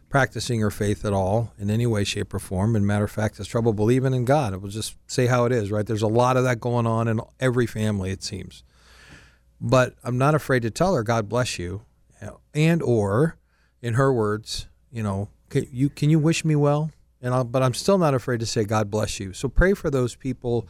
practicing 0.09 0.59
her 0.59 0.71
faith 0.71 1.05
at 1.05 1.13
all 1.13 1.53
in 1.57 1.69
any 1.69 1.85
way, 1.85 2.03
shape, 2.03 2.33
or 2.33 2.39
form. 2.39 2.75
And 2.75 2.85
matter 2.85 3.05
of 3.05 3.11
fact, 3.11 3.37
has 3.37 3.47
trouble 3.47 3.73
believing 3.73 4.13
in 4.13 4.25
God. 4.25 4.53
It 4.53 4.61
will 4.61 4.69
just 4.69 4.95
say 5.07 5.27
how 5.27 5.45
it 5.45 5.51
is, 5.51 5.71
right? 5.71 5.85
There's 5.85 6.01
a 6.01 6.07
lot 6.07 6.35
of 6.35 6.43
that 6.43 6.59
going 6.59 6.87
on 6.87 7.07
in 7.07 7.21
every 7.39 7.67
family, 7.67 8.09
it 8.11 8.23
seems. 8.23 8.63
But 9.61 9.95
I'm 10.03 10.17
not 10.17 10.35
afraid 10.35 10.61
to 10.61 10.71
tell 10.71 10.95
her, 10.95 11.03
God 11.03 11.27
bless 11.27 11.59
you, 11.59 11.81
and 12.53 12.81
or, 12.81 13.37
in 13.81 13.95
her 13.95 14.11
words, 14.13 14.67
you 14.91 15.03
know, 15.03 15.29
can 15.49 15.67
you 15.71 15.89
can 15.89 16.09
you 16.09 16.19
wish 16.19 16.45
me 16.45 16.55
well? 16.55 16.91
And 17.21 17.33
I'll, 17.33 17.43
but 17.43 17.61
I'm 17.61 17.73
still 17.73 17.97
not 17.97 18.13
afraid 18.13 18.39
to 18.39 18.45
say, 18.45 18.63
God 18.63 18.89
bless 18.89 19.19
you. 19.19 19.33
So 19.33 19.49
pray 19.49 19.73
for 19.73 19.89
those 19.89 20.15
people, 20.15 20.67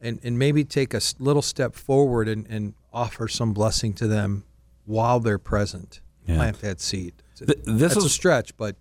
and 0.00 0.18
and 0.22 0.38
maybe 0.38 0.64
take 0.64 0.94
a 0.94 1.00
little 1.18 1.42
step 1.42 1.74
forward 1.74 2.28
and 2.28 2.46
and 2.48 2.74
offer 2.92 3.28
some 3.28 3.52
blessing 3.52 3.92
to 3.94 4.06
them 4.06 4.44
while 4.84 5.20
they're 5.20 5.38
present. 5.38 6.00
Yeah. 6.26 6.36
Plant 6.36 6.60
that 6.62 6.80
seed. 6.80 7.14
Th- 7.36 7.58
this 7.64 7.80
that's 7.80 7.96
is 7.98 8.04
a 8.04 8.10
stretch, 8.10 8.56
but 8.56 8.76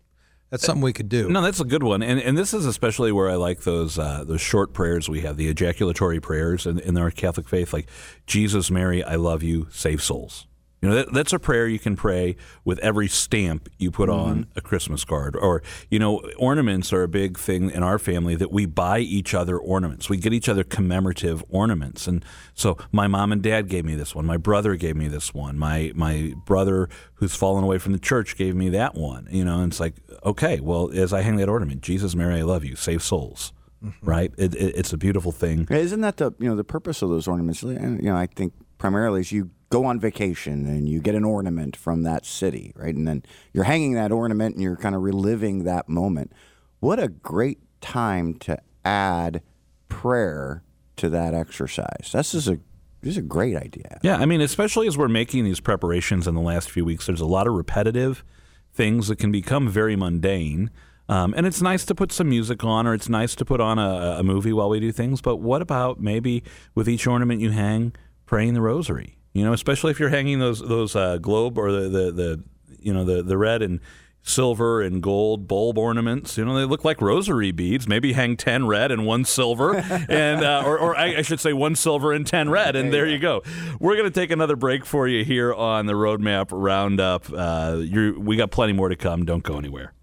that's 0.53 0.67
something 0.67 0.83
we 0.83 0.93
could 0.93 1.09
do. 1.09 1.29
No, 1.29 1.41
that's 1.41 1.59
a 1.59 1.65
good 1.65 1.81
one, 1.81 2.03
and 2.03 2.19
and 2.19 2.37
this 2.37 2.53
is 2.53 2.67
especially 2.67 3.11
where 3.11 3.27
I 3.27 3.33
like 3.33 3.61
those 3.61 3.97
uh, 3.97 4.23
those 4.23 4.39
short 4.39 4.71
prayers 4.71 5.09
we 5.09 5.21
have, 5.21 5.35
the 5.35 5.47
ejaculatory 5.49 6.19
prayers 6.19 6.67
in, 6.67 6.77
in 6.77 6.95
our 6.95 7.09
Catholic 7.09 7.49
faith, 7.49 7.73
like 7.73 7.87
Jesus, 8.27 8.69
Mary, 8.69 9.03
I 9.03 9.15
love 9.15 9.41
you, 9.41 9.65
save 9.71 10.03
souls. 10.03 10.45
You 10.83 10.89
know, 10.89 10.95
that, 10.95 11.13
that's 11.13 11.31
a 11.31 11.39
prayer 11.39 11.65
you 11.65 11.79
can 11.79 11.95
pray 11.95 12.35
with 12.65 12.77
every 12.79 13.07
stamp 13.07 13.69
you 13.77 13.89
put 13.89 14.09
mm-hmm. 14.09 14.19
on 14.19 14.47
a 14.57 14.59
Christmas 14.59 15.05
card. 15.05 15.33
Or, 15.37 15.63
you 15.89 15.97
know, 15.97 16.19
ornaments 16.37 16.91
are 16.91 17.03
a 17.03 17.07
big 17.07 17.39
thing 17.39 17.71
in 17.71 17.83
our 17.83 17.97
family 17.97 18.35
that 18.35 18.51
we 18.51 18.65
buy 18.65 18.99
each 18.99 19.33
other 19.33 19.57
ornaments. 19.57 20.09
We 20.09 20.17
get 20.17 20.33
each 20.33 20.49
other 20.49 20.65
commemorative 20.65 21.41
ornaments. 21.47 22.05
And 22.05 22.25
so 22.53 22.77
my 22.91 23.07
mom 23.07 23.31
and 23.31 23.41
dad 23.41 23.69
gave 23.69 23.85
me 23.85 23.95
this 23.95 24.13
one. 24.13 24.25
My 24.25 24.35
brother 24.35 24.75
gave 24.75 24.97
me 24.97 25.07
this 25.07 25.33
one. 25.33 25.57
My, 25.57 25.93
my 25.95 26.33
brother 26.45 26.89
who's 27.13 27.33
fallen 27.33 27.63
away 27.63 27.77
from 27.77 27.93
the 27.93 27.99
church 27.99 28.35
gave 28.35 28.53
me 28.53 28.67
that 28.71 28.93
one. 28.93 29.29
You 29.31 29.45
know, 29.45 29.61
and 29.61 29.71
it's 29.71 29.79
like, 29.79 29.95
okay, 30.25 30.59
well, 30.59 30.91
as 30.93 31.13
I 31.13 31.21
hang 31.21 31.37
that 31.37 31.47
ornament, 31.47 31.79
Jesus, 31.81 32.13
Mary, 32.13 32.39
I 32.39 32.41
love 32.41 32.65
you, 32.65 32.75
save 32.75 33.01
souls. 33.01 33.53
Mm-hmm. 33.81 34.09
Right, 34.09 34.33
it, 34.37 34.55
it, 34.55 34.75
it's 34.77 34.93
a 34.93 34.97
beautiful 34.97 35.33
thing. 35.33 35.67
Isn't 35.69 35.99
that 36.01 36.15
the 36.15 36.31
you 36.39 36.47
know 36.47 36.55
the 36.55 36.63
purpose 36.63 37.01
of 37.01 37.09
those 37.09 37.27
ornaments? 37.27 37.63
You 37.63 37.99
know, 38.01 38.15
I 38.15 38.27
think 38.27 38.53
primarily 38.77 39.19
is 39.19 39.33
you 39.33 39.49
go 39.73 39.86
on 39.86 39.99
vacation 39.99 40.67
and 40.67 40.88
you 40.88 41.01
get 41.01 41.15
an 41.15 41.25
ornament 41.25 41.75
from 41.75 42.03
that 42.03 42.27
city, 42.27 42.71
right? 42.75 42.93
And 42.93 43.07
then 43.07 43.23
you're 43.53 43.63
hanging 43.63 43.93
that 43.93 44.12
ornament 44.12 44.53
and 44.53 44.63
you're 44.63 44.75
kind 44.75 44.93
of 44.93 45.01
reliving 45.01 45.63
that 45.63 45.89
moment. 45.89 46.31
What 46.79 46.99
a 46.99 47.07
great 47.07 47.57
time 47.81 48.36
to 48.36 48.59
add 48.86 49.41
prayer 49.89 50.63
to 50.97 51.09
that 51.09 51.33
exercise. 51.33 52.12
This 52.13 52.36
is 52.36 52.47
a 52.47 52.59
this 53.01 53.13
is 53.13 53.17
a 53.17 53.23
great 53.23 53.57
idea. 53.57 53.99
Yeah, 54.03 54.17
I 54.17 54.25
mean, 54.25 54.41
especially 54.41 54.88
as 54.88 54.95
we're 54.95 55.07
making 55.09 55.43
these 55.43 55.59
preparations 55.59 56.27
in 56.27 56.36
the 56.36 56.41
last 56.41 56.69
few 56.69 56.86
weeks, 56.86 57.07
there's 57.07 57.19
a 57.19 57.25
lot 57.25 57.47
of 57.47 57.53
repetitive 57.53 58.23
things 58.71 59.07
that 59.07 59.17
can 59.17 59.31
become 59.31 59.67
very 59.67 59.95
mundane. 59.95 60.69
Um, 61.09 61.33
and 61.36 61.45
it's 61.47 61.62
nice 61.62 61.83
to 61.86 61.95
put 61.95 62.12
some 62.12 62.29
music 62.29 62.63
on, 62.63 62.88
or 62.88 62.93
it's 62.93 63.09
nice 63.09 63.36
to 63.36 63.43
put 63.43 63.59
on 63.59 63.77
a, 63.79 64.17
a 64.19 64.23
movie 64.23 64.53
while 64.53 64.69
we 64.69 64.79
do 64.79 64.91
things. 64.91 65.19
But 65.19 65.38
what 65.38 65.62
about 65.62 65.99
maybe 65.99 66.43
with 66.75 66.88
each 66.88 67.07
ornament 67.07 67.41
you 67.41 67.49
hang, 67.49 67.93
praying 68.25 68.53
the 68.53 68.62
rosary? 68.62 69.17
You 69.33 69.43
know, 69.43 69.53
especially 69.53 69.91
if 69.91 69.99
you're 69.99 70.09
hanging 70.09 70.39
those 70.39 70.59
those 70.59 70.95
uh, 70.95 71.17
globe 71.17 71.57
or 71.57 71.71
the, 71.71 71.89
the 71.89 72.11
the 72.11 72.43
you 72.79 72.93
know 72.93 73.03
the 73.03 73.23
the 73.23 73.37
red 73.37 73.61
and 73.61 73.79
silver 74.23 74.81
and 74.81 75.03
gold 75.03 75.47
bulb 75.47 75.77
ornaments. 75.77 76.37
You 76.37 76.45
know, 76.45 76.55
they 76.55 76.65
look 76.65 76.83
like 76.85 77.01
rosary 77.01 77.51
beads. 77.51 77.87
Maybe 77.87 78.13
hang 78.13 78.37
10 78.37 78.65
red 78.65 78.91
and 78.91 79.05
one 79.05 79.25
silver, 79.25 79.75
and 80.09 80.43
uh, 80.43 80.63
or, 80.65 80.79
or 80.79 80.95
I, 80.95 81.17
I, 81.17 81.21
should 81.21 81.39
say 81.39 81.53
one 81.53 81.75
silver 81.75 82.13
and 82.13 82.25
10 82.25 82.49
red, 82.49 82.75
and 82.75 82.91
there 82.91 83.05
you 83.05 83.19
go. 83.19 83.43
We're 83.79 83.95
going 83.95 84.09
to 84.09 84.19
take 84.19 84.31
another 84.31 84.55
break 84.55 84.85
for 84.85 85.07
you 85.07 85.23
here 85.23 85.53
on 85.53 85.85
the 85.85 85.93
Roadmap 85.93 86.47
Roundup. 86.51 87.25
Uh, 87.31 87.81
we 88.17 88.37
got 88.37 88.49
plenty 88.49 88.73
more 88.73 88.89
to 88.89 88.95
come. 88.95 89.25
Don't 89.25 89.43
go 89.43 89.57
anywhere. 89.57 89.93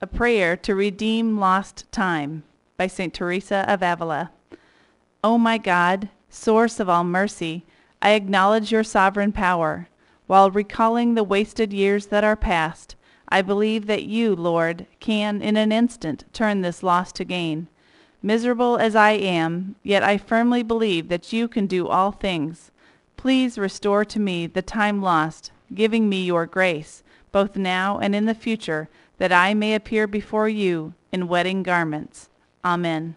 A 0.00 0.06
Prayer 0.06 0.56
to 0.56 0.74
Redeem 0.74 1.38
Lost 1.38 1.90
Time 1.92 2.42
by 2.76 2.88
St. 2.88 3.14
Teresa 3.14 3.64
of 3.68 3.82
Avila. 3.82 4.32
O 5.24 5.34
oh 5.34 5.38
my 5.38 5.58
God, 5.58 6.08
source 6.28 6.80
of 6.80 6.88
all 6.88 7.04
mercy, 7.04 7.64
I 8.04 8.10
acknowledge 8.10 8.72
your 8.72 8.82
sovereign 8.82 9.30
power. 9.30 9.88
While 10.26 10.50
recalling 10.50 11.14
the 11.14 11.22
wasted 11.22 11.72
years 11.72 12.06
that 12.06 12.24
are 12.24 12.34
past, 12.34 12.96
I 13.28 13.42
believe 13.42 13.86
that 13.86 14.02
you, 14.02 14.34
Lord, 14.34 14.86
can 14.98 15.40
in 15.40 15.56
an 15.56 15.70
instant 15.70 16.24
turn 16.32 16.60
this 16.60 16.82
loss 16.82 17.12
to 17.12 17.24
gain. 17.24 17.68
Miserable 18.20 18.76
as 18.76 18.96
I 18.96 19.12
am, 19.12 19.76
yet 19.84 20.02
I 20.02 20.18
firmly 20.18 20.64
believe 20.64 21.08
that 21.08 21.32
you 21.32 21.46
can 21.46 21.66
do 21.66 21.86
all 21.86 22.10
things. 22.10 22.72
Please 23.16 23.56
restore 23.56 24.04
to 24.06 24.18
me 24.18 24.48
the 24.48 24.62
time 24.62 25.00
lost, 25.00 25.52
giving 25.72 26.08
me 26.08 26.24
your 26.24 26.46
grace, 26.46 27.04
both 27.30 27.56
now 27.56 28.00
and 28.00 28.16
in 28.16 28.26
the 28.26 28.34
future, 28.34 28.88
that 29.18 29.32
I 29.32 29.54
may 29.54 29.74
appear 29.76 30.08
before 30.08 30.48
you 30.48 30.94
in 31.12 31.28
wedding 31.28 31.62
garments. 31.62 32.30
Amen. 32.64 33.14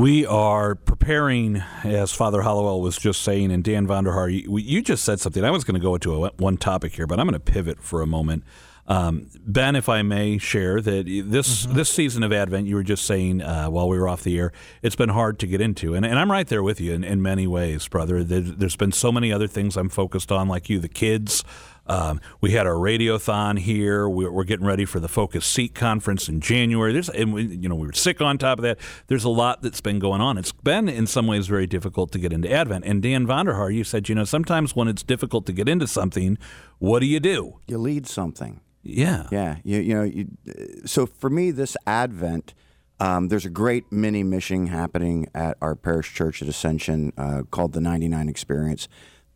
We 0.00 0.24
are 0.24 0.76
preparing, 0.76 1.62
as 1.84 2.10
Father 2.10 2.40
Hollowell 2.40 2.80
was 2.80 2.96
just 2.96 3.20
saying, 3.20 3.52
and 3.52 3.62
Dan 3.62 3.86
Vonder 3.86 4.14
Haar, 4.14 4.30
you, 4.30 4.56
you 4.56 4.80
just 4.80 5.04
said 5.04 5.20
something. 5.20 5.44
I 5.44 5.50
was 5.50 5.62
going 5.62 5.74
to 5.74 5.80
go 5.80 5.92
into 5.92 6.24
a, 6.24 6.30
one 6.38 6.56
topic 6.56 6.94
here, 6.94 7.06
but 7.06 7.20
I'm 7.20 7.26
going 7.26 7.34
to 7.34 7.38
pivot 7.38 7.82
for 7.82 8.00
a 8.00 8.06
moment. 8.06 8.42
Um, 8.86 9.26
ben, 9.40 9.76
if 9.76 9.90
I 9.90 10.00
may 10.00 10.38
share 10.38 10.80
that 10.80 11.04
this 11.26 11.66
mm-hmm. 11.66 11.76
this 11.76 11.90
season 11.90 12.22
of 12.22 12.32
Advent, 12.32 12.66
you 12.66 12.76
were 12.76 12.82
just 12.82 13.04
saying 13.04 13.42
uh, 13.42 13.66
while 13.66 13.90
we 13.90 13.98
were 13.98 14.08
off 14.08 14.22
the 14.22 14.38
air, 14.38 14.52
it's 14.80 14.96
been 14.96 15.10
hard 15.10 15.38
to 15.40 15.46
get 15.46 15.60
into, 15.60 15.94
and, 15.94 16.06
and 16.06 16.18
I'm 16.18 16.30
right 16.32 16.48
there 16.48 16.62
with 16.62 16.80
you 16.80 16.94
in, 16.94 17.04
in 17.04 17.20
many 17.20 17.46
ways, 17.46 17.86
brother. 17.86 18.24
there's 18.24 18.76
been 18.76 18.92
so 18.92 19.12
many 19.12 19.30
other 19.30 19.46
things 19.46 19.76
I'm 19.76 19.90
focused 19.90 20.32
on, 20.32 20.48
like 20.48 20.70
you, 20.70 20.78
the 20.78 20.88
kids, 20.88 21.44
um, 21.90 22.20
we 22.40 22.52
had 22.52 22.68
our 22.68 22.74
radiothon 22.74 23.58
here. 23.58 24.08
We're, 24.08 24.30
we're, 24.30 24.44
getting 24.44 24.64
ready 24.64 24.84
for 24.84 25.00
the 25.00 25.08
Focus 25.08 25.44
Seek 25.44 25.74
conference 25.74 26.28
in 26.28 26.40
January. 26.40 26.92
There's, 26.92 27.08
and 27.08 27.34
we, 27.34 27.42
you 27.42 27.68
know, 27.68 27.74
we 27.74 27.88
were 27.88 27.92
sick 27.92 28.20
on 28.20 28.38
top 28.38 28.58
of 28.58 28.62
that. 28.62 28.78
There's 29.08 29.24
a 29.24 29.28
lot 29.28 29.60
that's 29.62 29.80
been 29.80 29.98
going 29.98 30.20
on. 30.20 30.38
It's 30.38 30.52
been 30.52 30.88
in 30.88 31.08
some 31.08 31.26
ways 31.26 31.48
very 31.48 31.66
difficult 31.66 32.12
to 32.12 32.20
get 32.20 32.32
into 32.32 32.48
Advent. 32.48 32.84
And 32.84 33.02
Dan 33.02 33.26
Vonder 33.26 33.56
Haar, 33.56 33.72
you 33.72 33.82
said, 33.82 34.08
you 34.08 34.14
know, 34.14 34.22
sometimes 34.22 34.76
when 34.76 34.86
it's 34.86 35.02
difficult 35.02 35.46
to 35.46 35.52
get 35.52 35.68
into 35.68 35.88
something, 35.88 36.38
what 36.78 37.00
do 37.00 37.06
you 37.06 37.18
do? 37.18 37.58
You 37.66 37.78
lead 37.78 38.06
something. 38.06 38.60
Yeah. 38.84 39.26
Yeah. 39.32 39.56
You, 39.64 39.80
you 39.80 39.94
know, 39.94 40.04
you, 40.04 40.28
so 40.86 41.06
for 41.06 41.28
me, 41.28 41.50
this 41.50 41.76
Advent. 41.86 42.54
Um, 43.00 43.28
there's 43.28 43.46
a 43.46 43.50
great 43.50 43.90
mini 43.90 44.22
mission 44.22 44.66
happening 44.66 45.26
at 45.34 45.56
our 45.62 45.74
parish 45.74 46.12
church 46.12 46.42
at 46.42 46.48
Ascension 46.48 47.14
uh, 47.16 47.44
called 47.50 47.72
the 47.72 47.80
99 47.80 48.28
Experience, 48.28 48.88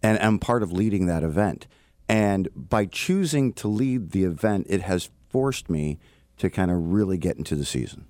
and 0.02 0.18
I'm 0.18 0.38
part 0.38 0.62
of 0.62 0.70
leading 0.70 1.06
that 1.06 1.22
event. 1.22 1.66
And 2.08 2.48
by 2.54 2.86
choosing 2.86 3.52
to 3.54 3.68
lead 3.68 4.10
the 4.10 4.24
event, 4.24 4.66
it 4.68 4.82
has 4.82 5.10
forced 5.28 5.70
me 5.70 5.98
to 6.38 6.50
kind 6.50 6.70
of 6.70 6.92
really 6.92 7.16
get 7.16 7.36
into 7.36 7.54
the 7.54 7.64
season. 7.64 8.06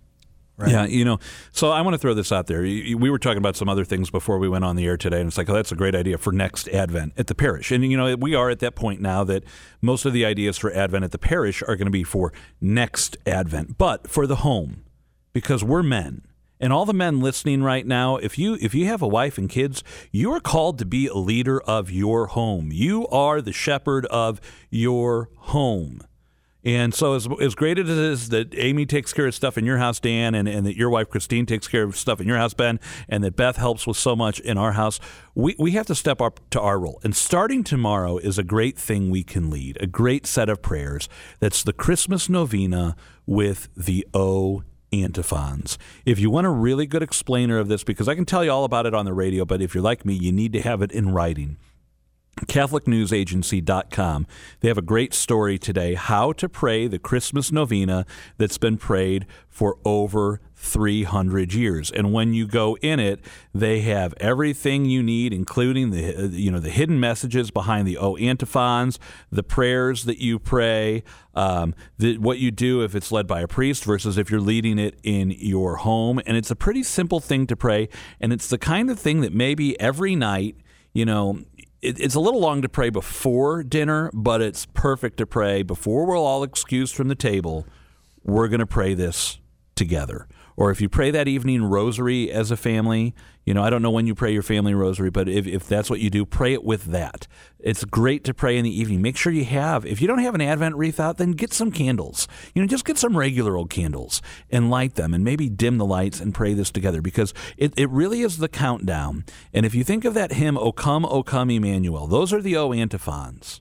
Right. 0.57 0.71
Yeah, 0.71 0.85
you 0.85 1.05
know, 1.05 1.19
so 1.51 1.71
I 1.71 1.81
want 1.81 1.95
to 1.95 1.99
throw 1.99 2.15
this 2.15 2.31
out 2.31 2.47
there. 2.47 2.63
We 2.63 2.95
were 2.95 3.19
talking 3.19 3.39
about 3.39 3.57
some 3.57 3.69
other 3.69 3.85
things 3.85 4.09
before 4.09 4.39
we 4.39 4.49
went 4.49 4.65
on 4.65 4.77
the 4.77 4.87
air 4.87 4.97
today, 4.97 5.19
and 5.19 5.27
it's 5.27 5.37
like, 5.37 5.49
oh, 5.49 5.53
that's 5.53 5.73
a 5.73 5.77
great 5.77 5.97
idea 5.97 6.17
for 6.17 6.33
next 6.33 6.69
Advent 6.69 7.13
at 7.17 7.27
the 7.27 7.35
parish. 7.35 7.73
And, 7.73 7.85
you 7.85 7.97
know, 7.97 8.15
we 8.15 8.37
are 8.37 8.51
at 8.51 8.61
that 8.61 8.77
point 8.77 9.01
now 9.01 9.25
that 9.25 9.43
most 9.83 10.05
of 10.05 10.13
the 10.13 10.25
ideas 10.25 10.57
for 10.57 10.73
Advent 10.73 11.03
at 11.03 11.11
the 11.11 11.19
parish 11.19 11.61
are 11.63 11.75
going 11.75 11.87
to 11.87 11.91
be 11.91 12.05
for 12.05 12.33
next 12.61 13.17
Advent, 13.27 13.79
but 13.79 14.09
for 14.09 14.29
the 14.29 14.37
home, 14.37 14.85
because 15.33 15.65
we're 15.65 15.83
men 15.83 16.23
and 16.61 16.73
all 16.73 16.85
the 16.85 16.93
men 16.93 17.21
listening 17.21 17.62
right 17.62 17.87
now, 17.87 18.17
if 18.17 18.38
you 18.38 18.57
if 18.61 18.75
you 18.75 18.87
have 18.87 19.03
a 19.03 19.09
wife 19.09 19.38
and 19.38 19.49
kids, 19.49 19.83
you 20.11 20.33
are 20.33 20.40
called 20.40 20.79
to 20.79 20.85
be 20.85 21.07
a 21.07 21.14
leader 21.14 21.61
of 21.61 21.90
your 21.90 22.29
home. 22.29 22.71
You 22.73 23.07
are 23.09 23.40
the 23.40 23.53
shepherd 23.53 24.07
of 24.07 24.40
your 24.71 25.31
home. 25.37 26.01
And 26.64 26.95
so, 26.95 27.14
as, 27.14 27.29
as 27.43 27.55
great 27.55 27.79
as 27.79 27.90
it 27.90 27.99
is 27.99 28.31
that 28.31 28.55
Amy 28.57 28.87
takes 28.87 29.12
care 29.12 29.27
of 29.27 29.35
stuff 29.35 29.59
in 29.59 29.67
your 29.67 29.77
house, 29.77 30.01
Dan, 30.01 30.35
and, 30.35 30.49
and 30.49 30.67
that 30.67 30.77
your 30.77 30.88
wife 30.88 31.11
Christine 31.11 31.45
takes 31.45 31.69
care 31.69 31.83
of 31.83 31.95
stuff 31.95 32.23
in 32.23 32.27
your 32.27 32.38
house, 32.38 32.55
Ben, 32.55 32.81
and 33.07 33.23
that 33.23 33.37
Beth 33.37 33.57
helps 33.57 33.87
with 33.87 33.99
so 33.99 34.17
much 34.17 34.40
in 34.40 34.57
our 34.57 34.73
house, 34.73 34.99
we, 35.35 35.55
we 35.59 35.73
have 35.73 35.87
to 35.88 35.95
step 35.95 36.23
up 36.23 36.40
to 36.51 36.61
our 36.61 36.79
role. 36.79 37.01
And 37.05 37.14
starting 37.14 37.64
tomorrow 37.64 38.17
is 38.17 38.38
a 38.38 38.43
great 38.43 38.79
thing 38.79 39.11
we 39.11 39.23
can 39.23 39.51
lead, 39.51 39.77
a 39.83 39.87
great 39.87 40.27
set 40.27 40.49
of 40.49 40.62
prayers. 40.62 41.07
That's 41.38 41.62
the 41.62 41.75
Christmas 41.75 42.31
novena 42.31 42.97
with 43.27 43.69
the 43.77 44.07
O 44.14 44.62
antiphons. 45.03 45.79
If 46.05 46.19
you 46.19 46.31
want 46.31 46.47
a 46.47 46.51
really 46.51 46.87
good 46.87 47.03
explainer 47.03 47.59
of 47.59 47.69
this, 47.69 47.83
because 47.85 48.09
I 48.09 48.15
can 48.15 48.25
tell 48.25 48.45
you 48.45 48.51
all 48.51 48.65
about 48.65 48.87
it 48.87 48.95
on 48.95 49.05
the 49.05 49.15
radio, 49.15 49.45
but 49.45 49.61
if 49.61 49.75
you're 49.75 49.83
like 49.83 50.05
me, 50.05 50.15
you 50.15 50.33
need 50.33 50.53
to 50.53 50.61
have 50.61 50.83
it 50.83 50.93
in 50.93 51.13
writing. 51.13 51.57
CatholicNewsAgency.com. 52.42 54.27
They 54.61 54.68
have 54.68 54.79
a 54.79 54.83
great 54.83 55.14
story 55.14 55.59
today 55.59 55.94
how 55.94 56.33
to 56.33 56.49
pray 56.49 56.87
the 56.87 56.99
Christmas 56.99 57.53
novena 57.53 58.07
that's 58.38 58.59
been 58.59 58.77
prayed 58.77 59.27
for 59.49 59.79
over 59.85 60.40
300 60.64 61.53
years. 61.53 61.90
And 61.90 62.12
when 62.12 62.33
you 62.33 62.47
go 62.47 62.77
in 62.79 62.99
it, 62.99 63.20
they 63.53 63.81
have 63.81 64.14
everything 64.18 64.87
you 64.87 65.03
need, 65.03 65.33
including 65.33 65.90
the 65.90 66.29
you 66.33 66.51
know 66.51 66.59
the 66.59 66.70
hidden 66.70 66.99
messages 66.99 67.51
behind 67.51 67.87
the 67.87 67.99
O 67.99 68.16
antiphons, 68.16 68.99
the 69.31 69.42
prayers 69.42 70.05
that 70.05 70.18
you 70.18 70.38
pray, 70.38 71.05
um, 71.35 71.75
the, 71.99 72.18
what 72.18 72.38
you 72.38 72.51
do 72.51 72.83
if 72.83 72.94
it's 72.94 73.12
led 73.12 73.27
by 73.27 73.42
a 73.42 73.49
priest 73.49 73.85
versus 73.85 74.16
if 74.16 74.31
you're 74.31 74.40
leading 74.40 74.79
it 74.79 74.99
in 75.03 75.31
your 75.31 75.77
home. 75.77 76.20
And 76.27 76.37
it's 76.37 76.51
a 76.51 76.57
pretty 76.57 76.83
simple 76.83 77.20
thing 77.20 77.47
to 77.47 77.57
pray, 77.57 77.88
and 78.20 78.33
it's 78.33 78.49
the 78.49 78.59
kind 78.59 78.90
of 78.90 78.99
thing 78.99 79.20
that 79.20 79.33
maybe 79.33 79.79
every 79.79 80.16
night. 80.16 80.57
You 80.97 81.05
know, 81.05 81.40
it's 81.85 82.14
a 82.14 82.20
little 82.20 82.40
long 82.40 82.62
to 82.62 82.68
pray 82.68 82.90
before 82.90 83.62
dinner, 83.62 84.11
but 84.14 84.40
it's 84.40 84.66
perfect 84.66 85.18
to 85.18 85.27
pray 85.27 85.62
before 85.62 86.07
we're 86.07 86.18
all 86.18 86.42
excused 86.42 86.94
from 86.94 87.09
the 87.09 87.14
table. 87.14 87.66
We're 88.23 88.49
going 88.49 88.61
to 88.61 88.66
pray 88.66 88.94
this 88.94 89.38
together 89.75 90.27
or 90.57 90.71
if 90.71 90.81
you 90.81 90.88
pray 90.88 91.11
that 91.11 91.29
evening 91.29 91.64
rosary 91.64 92.31
as 92.31 92.51
a 92.51 92.57
family, 92.57 93.14
you 93.45 93.53
know, 93.53 93.62
I 93.62 93.71
don't 93.71 93.83
know 93.83 93.90
when 93.90 94.07
you 94.07 94.14
pray 94.14 94.33
your 94.33 94.43
family 94.43 94.75
rosary, 94.75 95.11
but 95.11 95.29
if, 95.29 95.47
if 95.47 95.67
that's 95.67 95.90
what 95.90 96.01
you 96.01 96.11
do, 96.11 96.25
pray 96.25 96.53
it 96.53 96.64
with 96.64 96.85
that. 96.87 97.27
It's 97.59 97.85
great 97.85 98.25
to 98.25 98.35
pray 98.35 98.57
in 98.57 98.64
the 98.64 98.81
evening. 98.81 99.03
Make 99.03 99.17
sure 99.17 99.33
you 99.33 99.45
have, 99.45 99.85
if 99.85 100.01
you 100.01 100.07
don't 100.09 100.19
have 100.19 100.35
an 100.35 100.40
Advent 100.40 100.77
wreath 100.77 101.01
out, 101.01 101.19
then 101.19 101.33
get 101.33 101.53
some 101.53 101.71
candles. 101.71 102.29
You 102.55 102.62
know, 102.62 102.69
just 102.69 102.85
get 102.85 102.99
some 102.99 103.17
regular 103.17 103.57
old 103.57 103.71
candles 103.71 104.23
and 104.51 104.71
light 104.71 104.95
them 104.95 105.12
and 105.12 105.25
maybe 105.25 105.49
dim 105.49 105.79
the 105.79 105.85
lights 105.85 106.21
and 106.21 106.35
pray 106.35 106.55
this 106.55 106.71
together 106.71 107.03
because 107.03 107.35
it, 107.57 107.73
it 107.77 107.90
really 107.90 108.23
is 108.23 108.38
the 108.38 108.49
countdown. 108.49 109.25
And 109.53 109.67
if 109.67 109.75
you 109.75 109.85
think 109.85 110.05
of 110.05 110.14
that 110.14 110.33
hymn, 110.33 110.57
O 110.57 110.73
come, 110.73 111.05
O 111.05 111.23
come, 111.23 111.51
Emmanuel, 111.51 112.07
those 112.07 112.33
are 112.33 112.40
the 112.40 112.57
O 112.57 112.73
antiphons. 112.73 113.61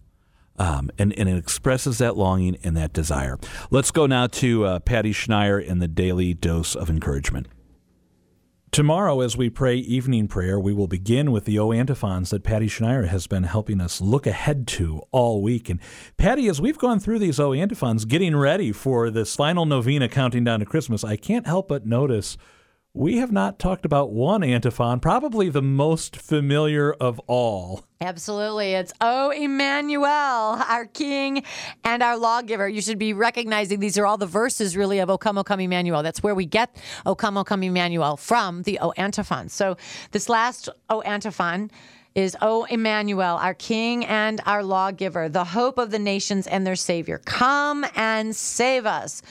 Um, 0.57 0.91
and, 0.99 1.17
and 1.17 1.27
it 1.27 1.37
expresses 1.37 1.97
that 1.97 2.15
longing 2.15 2.57
and 2.63 2.77
that 2.77 2.93
desire. 2.93 3.39
Let's 3.71 3.89
go 3.89 4.05
now 4.05 4.27
to 4.27 4.65
uh, 4.65 4.79
Patty 4.79 5.11
Schneier 5.11 5.63
in 5.63 5.79
the 5.79 5.87
Daily 5.87 6.33
Dose 6.35 6.75
of 6.75 6.89
Encouragement. 6.89 7.47
Tomorrow, 8.73 9.21
as 9.21 9.37
we 9.37 9.51
pray 9.51 9.75
evening 9.75 10.27
prayer, 10.27 10.59
we 10.59 10.73
will 10.73 10.87
begin 10.87 11.31
with 11.31 11.45
the 11.45 11.59
O 11.59 11.71
antiphons 11.71 12.31
that 12.31 12.43
Patty 12.43 12.65
Schneier 12.65 13.07
has 13.07 13.27
been 13.27 13.43
helping 13.43 13.79
us 13.79 14.01
look 14.01 14.25
ahead 14.25 14.65
to 14.69 15.03
all 15.11 15.43
week. 15.43 15.69
And 15.69 15.79
Patty, 16.17 16.47
as 16.47 16.59
we've 16.59 16.79
gone 16.79 16.99
through 16.99 17.19
these 17.19 17.39
O 17.39 17.53
antiphons, 17.53 18.05
getting 18.05 18.35
ready 18.35 18.71
for 18.71 19.11
this 19.11 19.35
final 19.35 19.67
novena 19.67 20.09
counting 20.09 20.43
down 20.43 20.59
to 20.59 20.65
Christmas, 20.65 21.03
I 21.03 21.17
can't 21.17 21.45
help 21.45 21.67
but 21.67 21.85
notice 21.85 22.35
we 22.95 23.17
have 23.17 23.32
not 23.32 23.58
talked 23.58 23.86
about 23.86 24.12
one 24.12 24.43
antiphon, 24.43 24.99
probably 24.99 25.49
the 25.49 25.63
most 25.63 26.15
familiar 26.15 26.93
of 26.93 27.19
all. 27.25 27.84
Absolutely. 27.99 28.73
It's 28.73 28.93
O 29.01 29.32
Emmanuel, 29.32 30.06
our 30.06 30.86
King 30.86 31.43
and 31.84 32.03
our 32.03 32.15
lawgiver. 32.15 32.69
You 32.69 32.82
should 32.82 32.99
be 32.99 33.13
recognizing 33.13 33.79
these 33.79 33.97
are 33.97 34.06
all 34.06 34.17
the 34.17 34.27
verses 34.27 34.77
really 34.77 34.99
of 34.99 35.10
O 35.10 35.17
come, 35.17 35.39
O 35.39 35.43
come 35.43 35.60
Emmanuel. 35.60 36.03
That's 36.03 36.21
where 36.21 36.36
we 36.36 36.45
get 36.45 36.75
O 37.03 37.15
come, 37.15 37.36
O 37.36 37.43
come 37.43 37.63
Emmanuel 37.63 38.15
from 38.15 38.62
the 38.62 38.77
O 38.79 38.91
antiphon. 38.91 39.49
So 39.49 39.75
this 40.12 40.29
last 40.29 40.69
O 40.91 41.01
antiphon 41.01 41.71
is 42.13 42.38
O 42.41 42.65
Emmanuel, 42.65 43.38
our 43.38 43.56
King 43.56 44.06
and 44.06 44.39
our 44.45 44.63
lawgiver, 44.63 45.29
the 45.29 45.45
hope 45.45 45.79
of 45.79 45.89
the 45.89 45.97
nations 45.97 46.45
and 46.45 46.67
their 46.67 46.75
Savior. 46.75 47.19
Come 47.25 47.88
and 47.95 48.36
save 48.36 48.86
us. 48.86 49.23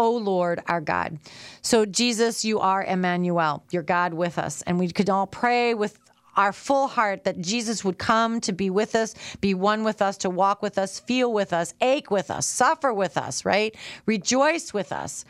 O 0.00 0.16
Lord 0.16 0.62
our 0.66 0.80
God. 0.80 1.18
So, 1.60 1.84
Jesus, 1.84 2.44
you 2.44 2.58
are 2.58 2.82
Emmanuel, 2.82 3.62
your 3.70 3.82
God 3.82 4.14
with 4.14 4.38
us. 4.38 4.62
And 4.62 4.78
we 4.78 4.90
could 4.90 5.10
all 5.10 5.26
pray 5.26 5.74
with 5.74 5.98
our 6.36 6.52
full 6.54 6.88
heart 6.88 7.24
that 7.24 7.40
Jesus 7.40 7.84
would 7.84 7.98
come 7.98 8.40
to 8.40 8.52
be 8.52 8.70
with 8.70 8.94
us, 8.94 9.14
be 9.40 9.52
one 9.52 9.84
with 9.84 10.00
us, 10.00 10.16
to 10.18 10.30
walk 10.30 10.62
with 10.62 10.78
us, 10.78 10.98
feel 10.98 11.30
with 11.32 11.52
us, 11.52 11.74
ache 11.82 12.10
with 12.10 12.30
us, 12.30 12.46
suffer 12.46 12.94
with 12.94 13.18
us, 13.18 13.44
right? 13.44 13.76
Rejoice 14.06 14.72
with 14.72 14.90
us. 14.90 15.26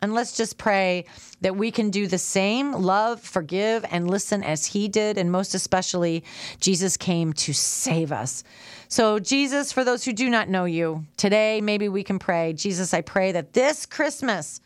And 0.00 0.14
let's 0.14 0.36
just 0.36 0.58
pray 0.58 1.06
that 1.40 1.56
we 1.56 1.70
can 1.70 1.90
do 1.90 2.06
the 2.06 2.18
same 2.18 2.72
love, 2.72 3.20
forgive, 3.20 3.84
and 3.90 4.08
listen 4.08 4.44
as 4.44 4.66
he 4.66 4.88
did. 4.88 5.18
And 5.18 5.32
most 5.32 5.54
especially, 5.54 6.24
Jesus 6.60 6.96
came 6.96 7.32
to 7.34 7.52
save 7.52 8.12
us. 8.12 8.44
So, 8.88 9.18
Jesus, 9.18 9.72
for 9.72 9.84
those 9.84 10.04
who 10.04 10.12
do 10.12 10.30
not 10.30 10.48
know 10.48 10.64
you, 10.64 11.04
today 11.16 11.60
maybe 11.60 11.88
we 11.88 12.04
can 12.04 12.18
pray. 12.18 12.52
Jesus, 12.52 12.94
I 12.94 13.00
pray 13.00 13.32
that 13.32 13.52
this 13.52 13.86
Christmas 13.86 14.60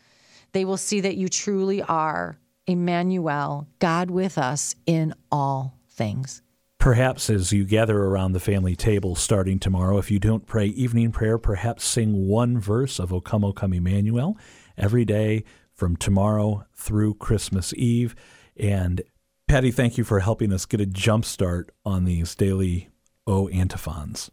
they 0.53 0.65
will 0.65 0.77
see 0.77 1.01
that 1.01 1.17
you 1.17 1.27
truly 1.27 1.81
are 1.81 2.37
Emmanuel, 2.65 3.67
God 3.79 4.09
with 4.09 4.37
us 4.37 4.75
in 4.85 5.13
all 5.31 5.77
things. 5.89 6.41
Perhaps 6.77 7.29
as 7.29 7.51
you 7.51 7.65
gather 7.65 8.03
around 8.03 8.33
the 8.33 8.39
family 8.39 8.75
table 8.75 9.15
starting 9.15 9.57
tomorrow, 9.57 9.97
if 9.97 10.11
you 10.11 10.19
don't 10.19 10.45
pray 10.45 10.67
evening 10.67 11.11
prayer, 11.11 11.37
perhaps 11.37 11.85
sing 11.85 12.27
one 12.27 12.59
verse 12.59 12.99
of 12.99 13.13
O 13.13 13.19
Come, 13.19 13.43
O 13.43 13.53
Come 13.53 13.73
Emmanuel 13.73 14.37
every 14.77 15.05
day 15.05 15.43
from 15.73 15.95
tomorrow 15.95 16.65
through 16.73 17.15
Christmas 17.15 17.73
Eve. 17.75 18.15
And 18.57 19.01
Patty, 19.47 19.71
thank 19.71 19.97
you 19.97 20.03
for 20.03 20.19
helping 20.19 20.53
us 20.53 20.65
get 20.65 20.79
a 20.79 20.85
jump 20.85 21.25
start 21.25 21.71
on 21.85 22.05
these 22.05 22.35
daily 22.35 22.89
O 23.27 23.47
antiphons. 23.49 24.31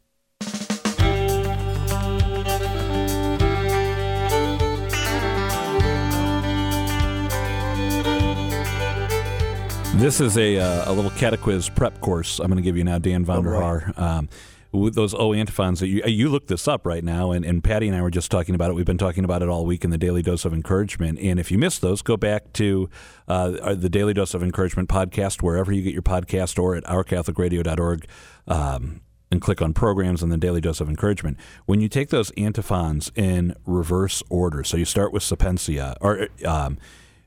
This 10.00 10.18
is 10.18 10.38
a, 10.38 10.56
uh, 10.56 10.90
a 10.90 10.92
little 10.94 11.10
catechiz 11.10 11.74
prep 11.74 12.00
course 12.00 12.38
I'm 12.38 12.46
going 12.46 12.56
to 12.56 12.62
give 12.62 12.78
you 12.78 12.84
now, 12.84 12.98
Dan 12.98 13.22
Vonder 13.22 13.54
Haar. 13.54 13.92
Um, 13.98 14.30
those 14.72 15.14
O 15.14 15.32
antiphons 15.32 15.80
that 15.80 15.88
you 15.88 16.02
you 16.06 16.28
look 16.28 16.46
this 16.46 16.68
up 16.68 16.86
right 16.86 17.02
now, 17.02 17.32
and, 17.32 17.44
and 17.44 17.62
Patty 17.62 17.88
and 17.88 17.96
I 17.96 18.02
were 18.02 18.10
just 18.10 18.30
talking 18.30 18.54
about 18.54 18.70
it. 18.70 18.74
We've 18.74 18.86
been 18.86 18.98
talking 18.98 19.24
about 19.24 19.42
it 19.42 19.48
all 19.48 19.66
week 19.66 19.84
in 19.84 19.90
the 19.90 19.98
Daily 19.98 20.22
Dose 20.22 20.44
of 20.44 20.52
Encouragement. 20.52 21.18
And 21.18 21.40
if 21.40 21.50
you 21.50 21.58
missed 21.58 21.80
those, 21.80 22.02
go 22.02 22.16
back 22.16 22.52
to 22.54 22.88
uh, 23.26 23.74
the 23.74 23.88
Daily 23.88 24.14
Dose 24.14 24.34
of 24.34 24.42
Encouragement 24.42 24.88
podcast 24.88 25.42
wherever 25.42 25.72
you 25.72 25.82
get 25.82 25.92
your 25.92 26.02
podcast, 26.02 26.58
or 26.58 26.76
at 26.76 26.84
ourcatholicradio.org. 26.84 28.06
Um, 28.46 29.00
and 29.32 29.40
click 29.40 29.62
on 29.62 29.72
programs 29.72 30.24
and 30.24 30.32
the 30.32 30.36
daily 30.36 30.60
dose 30.60 30.80
of 30.80 30.88
encouragement. 30.88 31.36
When 31.64 31.80
you 31.80 31.88
take 31.88 32.08
those 32.08 32.32
antiphons 32.32 33.12
in 33.14 33.54
reverse 33.64 34.24
order, 34.28 34.64
so 34.64 34.76
you 34.76 34.84
start 34.84 35.12
with 35.12 35.22
Sapientia, 35.22 35.96
or 36.00 36.26
um, 36.44 36.78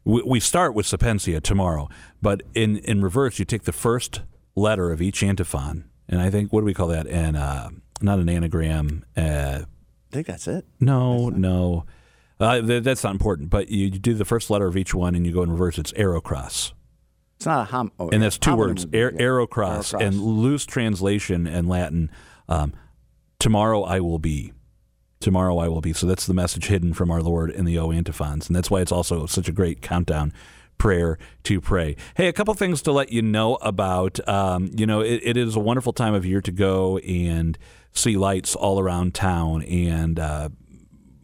we, 0.04 0.22
we 0.24 0.40
start 0.42 0.74
with 0.74 0.86
Sapientia 0.86 1.40
tomorrow, 1.40 1.88
but 2.22 2.44
in, 2.54 2.76
in 2.80 3.02
reverse, 3.02 3.40
you 3.40 3.46
take 3.46 3.64
the 3.64 3.72
first 3.72 4.22
letter 4.54 4.92
of 4.92 5.02
each 5.02 5.24
antiphon 5.24 5.86
and 6.08 6.22
I 6.22 6.30
think 6.30 6.52
what 6.52 6.62
do 6.62 6.66
we 6.66 6.74
call 6.74 6.88
that? 6.88 7.08
And 7.08 7.38
uh, 7.38 7.70
not 8.02 8.20
an 8.20 8.30
anagram. 8.30 9.06
Uh, 9.16 9.62
I 9.64 10.16
think 10.16 10.28
that's 10.28 10.48
it. 10.48 10.66
No, 10.80 11.30
that's 11.30 11.40
no, 11.40 11.86
uh, 12.40 12.62
th- 12.62 12.84
that's 12.84 13.04
not 13.04 13.14
important. 13.14 13.50
But 13.50 13.70
you, 13.70 13.86
you, 13.86 14.00
do 14.00 14.14
the 14.14 14.26
first 14.26 14.50
letter 14.50 14.68
of 14.68 14.78
each 14.78 14.94
one, 14.94 15.16
and 15.16 15.26
you 15.26 15.34
go 15.34 15.42
in 15.42 15.52
reverse. 15.52 15.78
It's 15.78 15.94
ero 15.96 16.22
cras. 16.22 16.74
It's 17.38 17.46
not 17.46 17.62
a 17.62 17.72
hom. 17.72 17.92
Oh, 18.00 18.10
and 18.10 18.22
that's 18.22 18.38
two 18.38 18.56
words: 18.56 18.86
Aer- 18.94 19.14
yeah. 19.14 19.22
ero 19.22 19.48
cras, 19.48 19.94
and 19.94 20.20
loose 20.22 20.66
translation 20.66 21.48
in 21.48 21.68
Latin. 21.68 22.12
Um, 22.48 22.74
Tomorrow 23.44 23.84
I 23.84 24.00
will 24.00 24.20
be. 24.20 24.54
Tomorrow 25.20 25.58
I 25.58 25.68
will 25.68 25.82
be. 25.82 25.92
So 25.92 26.08
that's 26.08 26.26
the 26.26 26.34
message 26.34 26.68
hidden 26.68 26.94
from 26.94 27.12
our 27.12 27.22
Lord 27.22 27.50
in 27.50 27.66
the 27.66 27.78
O 27.78 27.92
antiphons, 27.92 28.48
and 28.48 28.56
that's 28.56 28.72
why 28.72 28.80
it's 28.80 28.92
also 28.92 29.26
such 29.26 29.50
a 29.50 29.52
great 29.52 29.82
countdown 29.82 30.32
prayer 30.78 31.18
to 31.44 31.62
pray. 31.62 31.96
Hey, 32.16 32.28
a 32.28 32.34
couple 32.34 32.54
things 32.54 32.82
to 32.84 32.92
let 32.92 33.12
you 33.12 33.22
know 33.22 33.56
about. 33.56 34.26
Um, 34.28 34.72
you 34.76 34.86
know, 34.86 35.02
it, 35.02 35.22
it 35.24 35.38
is 35.38 35.56
a 35.56 35.60
wonderful 35.60 35.94
time 35.94 36.14
of 36.14 36.26
year 36.26 36.42
to 36.42 36.52
go 36.52 36.98
and 37.00 37.58
see 37.92 38.18
lights 38.18 38.56
all 38.56 38.80
around 38.80 39.14
town. 39.14 39.62
And 39.64 40.20
uh, 40.20 40.50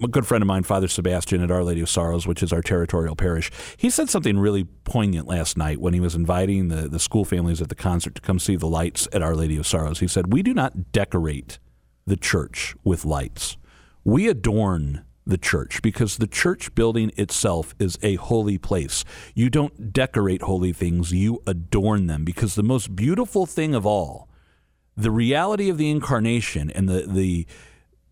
a 0.01 0.07
good 0.07 0.25
friend 0.25 0.41
of 0.41 0.47
mine, 0.47 0.63
Father 0.63 0.87
Sebastian 0.87 1.43
at 1.43 1.51
Our 1.51 1.63
Lady 1.63 1.81
of 1.81 1.89
Sorrows, 1.89 2.25
which 2.25 2.41
is 2.41 2.53
our 2.53 2.61
territorial 2.61 3.15
parish, 3.15 3.51
he 3.77 3.89
said 3.89 4.09
something 4.09 4.39
really 4.39 4.63
poignant 4.63 5.27
last 5.27 5.57
night 5.57 5.81
when 5.81 5.93
he 5.93 5.99
was 5.99 6.15
inviting 6.15 6.69
the, 6.69 6.87
the 6.87 6.99
school 6.99 7.25
families 7.25 7.61
at 7.61 7.69
the 7.69 7.75
concert 7.75 8.15
to 8.15 8.21
come 8.21 8.39
see 8.39 8.55
the 8.55 8.67
lights 8.67 9.07
at 9.11 9.21
Our 9.21 9.35
Lady 9.35 9.57
of 9.57 9.67
Sorrows. 9.67 9.99
He 9.99 10.07
said, 10.07 10.31
We 10.31 10.41
do 10.43 10.53
not 10.53 10.91
decorate 10.91 11.59
the 12.05 12.17
church 12.17 12.75
with 12.83 13.05
lights, 13.05 13.57
we 14.03 14.27
adorn 14.27 15.03
the 15.29 15.37
church 15.37 15.81
because 15.81 16.17
the 16.17 16.27
church 16.27 16.73
building 16.75 17.11
itself 17.17 17.73
is 17.79 17.97
a 18.01 18.15
holy 18.15 18.57
place. 18.57 19.05
You 19.33 19.49
don't 19.49 19.93
decorate 19.93 20.41
holy 20.41 20.73
things, 20.73 21.11
you 21.11 21.41
adorn 21.47 22.07
them 22.07 22.25
because 22.25 22.55
the 22.55 22.63
most 22.63 22.95
beautiful 22.95 23.45
thing 23.45 23.73
of 23.73 23.85
all, 23.85 24.27
the 24.97 25.11
reality 25.11 25.69
of 25.69 25.77
the 25.77 25.89
incarnation 25.89 26.69
and 26.71 26.89
the 26.89 27.05
the 27.07 27.47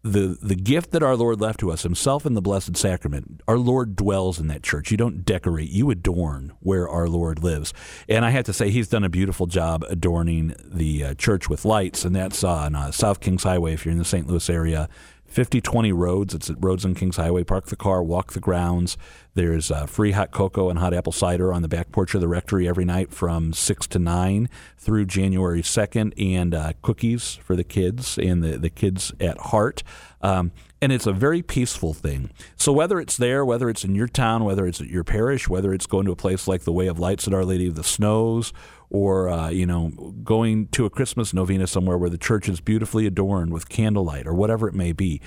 the 0.04 0.38
the 0.42 0.56
gift 0.56 0.92
that 0.92 1.04
our 1.04 1.16
Lord 1.16 1.42
left 1.42 1.60
to 1.62 1.72
us, 1.72 1.84
Himself 1.84 2.26
in 2.26 2.34
the 2.34 2.42
Blessed 2.42 2.78
Sacrament, 2.78 3.42
our 3.48 3.58
Lord 3.58 3.96
dwells 3.96 4.40
in 4.40 4.48
that 4.48 4.64
church. 4.64 4.92
You 4.92 4.98
don't 4.98 5.26
decorate; 5.26 5.70
you 5.70 5.90
adorn 5.92 6.54
where 6.60 6.88
our 6.88 7.08
Lord 7.08 7.44
lives. 7.44 7.74
And 8.08 8.24
I 8.24 8.30
have 8.30 8.46
to 8.46 8.54
say, 8.54 8.70
He's 8.70 8.88
done 8.88 9.04
a 9.04 9.10
beautiful 9.10 9.48
job 9.48 9.84
adorning 9.90 10.56
the 10.64 11.04
uh, 11.04 11.14
church 11.16 11.50
with 11.50 11.66
lights, 11.66 12.06
and 12.06 12.16
that's 12.16 12.44
on 12.44 12.76
uh, 12.76 12.92
South 12.92 13.20
Kings 13.20 13.44
Highway. 13.44 13.74
If 13.74 13.86
you're 13.86 13.92
in 13.92 13.98
the 13.98 14.06
St. 14.06 14.28
Louis 14.28 14.50
area, 14.50 14.88
5020 15.28 15.92
Rhodes. 15.92 16.34
It's 16.34 16.50
at 16.50 16.58
Rhodes 16.60 16.86
and 16.86 16.96
Kings 16.96 17.18
Highway. 17.18 17.44
Park 17.44 17.68
the 17.68 17.76
car, 17.76 18.02
walk 18.02 18.34
the 18.34 18.40
grounds. 18.40 18.98
There's 19.38 19.70
uh, 19.70 19.86
free 19.86 20.14
hot 20.14 20.32
cocoa 20.32 20.72
and 20.72 20.80
hot 20.80 20.96
apple 20.96 21.12
cider 21.12 21.54
on 21.54 21.62
the 21.62 21.68
back 21.68 21.92
porch 21.92 22.16
of 22.16 22.22
the 22.22 22.28
rectory 22.28 22.68
every 22.68 22.86
night 22.86 23.14
from 23.14 23.54
6 23.54 23.86
to 23.86 24.00
9 24.00 24.50
through 24.80 25.06
January 25.06 25.62
2nd, 25.62 26.12
and 26.20 26.56
uh, 26.56 26.74
cookies 26.82 27.36
for 27.36 27.56
the 27.56 27.64
kids 27.64 28.18
and 28.18 28.44
the, 28.44 28.58
the 28.58 28.72
kids 28.72 29.14
at 29.20 29.38
heart. 29.38 29.84
Um, 30.24 30.54
and 30.82 30.92
it's 30.92 31.06
a 31.06 31.14
very 31.14 31.44
peaceful 31.44 31.94
thing. 31.94 32.32
So 32.56 32.72
whether 32.72 33.00
it's 33.00 33.16
there, 33.16 33.46
whether 33.46 33.70
it's 33.70 33.84
in 33.84 33.94
your 33.94 34.08
town, 34.08 34.44
whether 34.44 34.66
it's 34.66 34.82
at 34.82 34.88
your 34.88 35.04
parish, 35.04 35.48
whether 35.48 35.72
it's 35.72 35.86
going 35.86 36.08
to 36.08 36.12
a 36.14 36.16
place 36.16 36.48
like 36.48 36.64
the 36.64 36.74
Way 36.74 36.88
of 36.88 36.98
Lights 36.98 37.28
at 37.28 37.34
Our 37.36 37.46
Lady 37.46 37.68
of 37.68 37.76
the 37.76 37.84
Snows, 37.84 38.54
or 38.90 39.30
uh, 39.30 39.50
you 39.50 39.68
know 39.68 39.90
going 40.24 40.68
to 40.70 40.88
a 40.88 40.90
Christmas 40.90 41.32
novena 41.32 41.68
somewhere 41.68 42.00
where 42.00 42.10
the 42.10 42.18
church 42.18 42.50
is 42.50 42.60
beautifully 42.60 43.06
adorned 43.06 43.54
with 43.54 43.70
candlelight 43.70 44.26
or 44.26 44.34
whatever 44.34 44.68
it 44.68 44.74
may 44.74 44.94
be, 44.94 45.22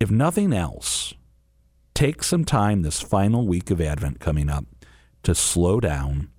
if 0.00 0.10
nothing 0.10 0.54
else, 0.54 1.12
take 1.98 2.22
some 2.22 2.44
time 2.44 2.82
this 2.82 3.00
final 3.00 3.46
week 3.46 3.70
of 3.70 3.80
Advent 3.80 4.20
coming 4.20 4.48
up 4.48 4.64
to 5.22 5.34
slow 5.34 5.80
down 5.80 6.30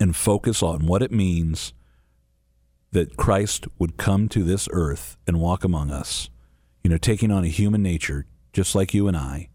and 0.00 0.16
focus 0.16 0.62
on 0.62 0.86
what 0.86 1.02
it 1.02 1.12
means 1.12 1.72
that 2.90 3.16
Christ 3.16 3.66
would 3.78 3.96
come 3.96 4.28
to 4.30 4.42
this 4.42 4.68
earth 4.72 5.16
and 5.26 5.40
walk 5.40 5.64
among 5.64 5.90
us 5.90 6.28
you 6.84 6.90
know, 6.90 6.98
taking 6.98 7.30
on 7.30 7.42
a 7.42 7.48
human 7.48 7.82
nature 7.82 8.26
just 8.52 8.74
like 8.74 8.94
you 8.94 9.08
and 9.08 9.16
I, 9.16 9.48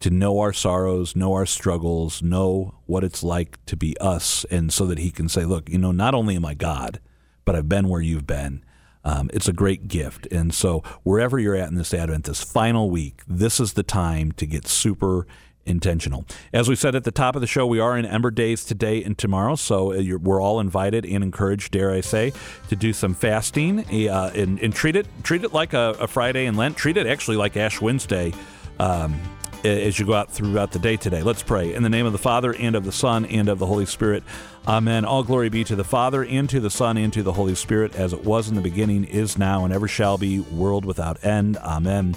to 0.00 0.10
know 0.10 0.40
our 0.40 0.52
sorrows, 0.52 1.16
know 1.16 1.32
our 1.32 1.46
struggles, 1.46 2.20
know 2.20 2.74
what 2.84 3.04
it's 3.04 3.22
like 3.22 3.64
to 3.66 3.76
be 3.76 3.96
us, 3.98 4.44
and 4.50 4.70
so 4.70 4.84
that 4.86 4.98
He 4.98 5.10
can 5.10 5.28
say, 5.28 5.44
look, 5.44 5.70
you 5.70 5.78
know, 5.78 5.92
not 5.92 6.14
only 6.14 6.36
am 6.36 6.44
I 6.44 6.52
God, 6.52 7.00
but 7.46 7.54
I've 7.54 7.68
been 7.68 7.88
where 7.88 8.02
you've 8.02 8.26
been. 8.26 8.62
Um, 9.06 9.30
it's 9.32 9.46
a 9.46 9.52
great 9.52 9.86
gift. 9.86 10.26
And 10.32 10.52
so, 10.52 10.82
wherever 11.04 11.38
you're 11.38 11.54
at 11.54 11.68
in 11.68 11.76
this 11.76 11.94
Advent, 11.94 12.24
this 12.24 12.42
final 12.42 12.90
week, 12.90 13.22
this 13.28 13.60
is 13.60 13.74
the 13.74 13.84
time 13.84 14.32
to 14.32 14.46
get 14.46 14.66
super 14.66 15.28
intentional. 15.64 16.24
As 16.52 16.68
we 16.68 16.74
said 16.74 16.96
at 16.96 17.04
the 17.04 17.12
top 17.12 17.36
of 17.36 17.40
the 17.40 17.46
show, 17.46 17.68
we 17.68 17.78
are 17.78 17.96
in 17.96 18.04
Ember 18.04 18.32
Days 18.32 18.64
today 18.64 19.02
and 19.04 19.16
tomorrow, 19.16 19.54
so 19.54 19.92
uh, 19.92 20.18
we're 20.20 20.42
all 20.42 20.58
invited 20.58 21.06
and 21.06 21.22
encouraged, 21.22 21.70
dare 21.72 21.92
I 21.92 22.00
say, 22.00 22.32
to 22.68 22.74
do 22.74 22.92
some 22.92 23.14
fasting 23.14 23.80
uh, 24.08 24.32
and, 24.34 24.58
and, 24.58 24.74
treat 24.74 24.96
it 24.96 25.06
treat 25.22 25.44
it 25.44 25.52
like 25.52 25.72
a, 25.72 25.96
a, 26.00 26.08
Friday 26.08 26.46
in 26.46 26.56
Lent. 26.56 26.76
Treat 26.76 26.96
it 26.96 27.06
actually 27.06 27.36
like 27.36 27.56
Ash 27.56 27.80
Wednesday. 27.80 28.32
Um, 28.80 29.20
Uh, 29.66 29.68
as 29.68 29.98
you 29.98 30.06
go 30.06 30.14
out 30.14 30.30
throughout 30.30 30.70
the 30.70 30.78
day 30.78 30.96
today. 30.96 31.22
Let's 31.22 31.42
pray. 31.42 31.74
In 31.74 31.82
the 31.82 31.88
name 31.88 32.06
of 32.06 32.12
the 32.12 32.18
Father, 32.18 32.54
and 32.54 32.76
of 32.76 32.84
the 32.84 32.92
Son, 32.92 33.24
and 33.24 33.48
of 33.48 33.58
the 33.58 33.66
Holy 33.66 33.86
Spirit. 33.86 34.22
Amen. 34.68 35.04
All 35.04 35.24
glory 35.24 35.48
be 35.48 35.64
to 35.64 35.74
the 35.74 35.82
Father, 35.82 36.24
and 36.24 36.48
to 36.50 36.60
the 36.60 36.70
Son, 36.70 36.96
and 36.96 37.12
to 37.12 37.24
the 37.24 37.32
Holy 37.32 37.56
Spirit, 37.56 37.96
as 37.96 38.12
it 38.12 38.24
was 38.24 38.48
in 38.48 38.54
the 38.54 38.60
beginning, 38.60 39.02
is 39.04 39.36
now, 39.36 39.64
and 39.64 39.74
ever 39.74 39.88
shall 39.88 40.18
be, 40.18 40.38
world 40.38 40.84
without 40.84 41.24
end. 41.24 41.56
Amen. 41.58 42.14